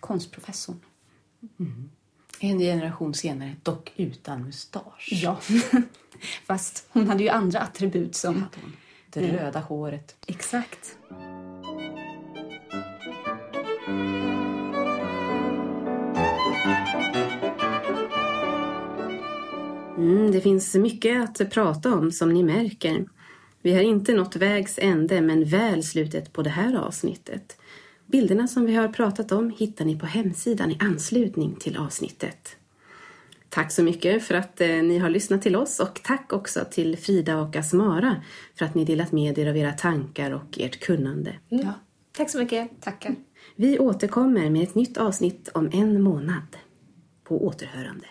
konstprofessorn. 0.00 0.80
Mm. 1.58 1.90
En 2.40 2.58
generation 2.58 3.14
senare, 3.14 3.56
dock 3.62 3.92
utan 3.96 4.42
mustasch. 4.42 5.08
Ja, 5.10 5.38
fast 6.46 6.86
hon 6.88 7.08
hade 7.08 7.22
ju 7.22 7.28
andra 7.28 7.60
attribut 7.60 8.14
som... 8.14 8.44
Det 9.10 9.32
röda 9.32 9.60
håret. 9.60 10.16
Exakt. 10.26 10.96
Mm, 19.96 20.32
det 20.32 20.40
finns 20.40 20.74
mycket 20.74 21.40
att 21.40 21.50
prata 21.50 21.94
om 21.94 22.12
som 22.12 22.32
ni 22.32 22.42
märker. 22.42 23.06
Vi 23.62 23.74
har 23.74 23.82
inte 23.82 24.12
nått 24.12 24.36
vägs 24.36 24.78
ände 24.78 25.20
men 25.20 25.44
väl 25.44 25.84
slutet 25.84 26.32
på 26.32 26.42
det 26.42 26.50
här 26.50 26.76
avsnittet. 26.76 27.57
Bilderna 28.10 28.48
som 28.48 28.64
vi 28.64 28.74
har 28.74 28.88
pratat 28.88 29.32
om 29.32 29.50
hittar 29.50 29.84
ni 29.84 29.98
på 29.98 30.06
hemsidan 30.06 30.70
i 30.70 30.76
anslutning 30.80 31.56
till 31.56 31.76
avsnittet. 31.76 32.56
Tack 33.48 33.72
så 33.72 33.82
mycket 33.82 34.22
för 34.22 34.34
att 34.34 34.60
eh, 34.60 34.68
ni 34.68 34.98
har 34.98 35.10
lyssnat 35.10 35.42
till 35.42 35.56
oss 35.56 35.80
och 35.80 36.00
tack 36.04 36.32
också 36.32 36.64
till 36.70 36.96
Frida 36.96 37.40
och 37.40 37.56
Asmara 37.56 38.22
för 38.54 38.64
att 38.64 38.74
ni 38.74 38.84
delat 38.84 39.12
med 39.12 39.38
er 39.38 39.48
av 39.48 39.56
era 39.56 39.72
tankar 39.72 40.30
och 40.30 40.58
ert 40.58 40.80
kunnande. 40.80 41.34
Mm. 41.50 41.66
Ja. 41.66 41.72
Tack 42.12 42.30
så 42.30 42.38
mycket. 42.38 42.70
Tackar. 42.80 43.14
Vi 43.56 43.78
återkommer 43.78 44.50
med 44.50 44.62
ett 44.62 44.74
nytt 44.74 44.98
avsnitt 44.98 45.48
om 45.54 45.70
en 45.72 46.02
månad. 46.02 46.56
På 47.24 47.46
återhörande. 47.46 48.06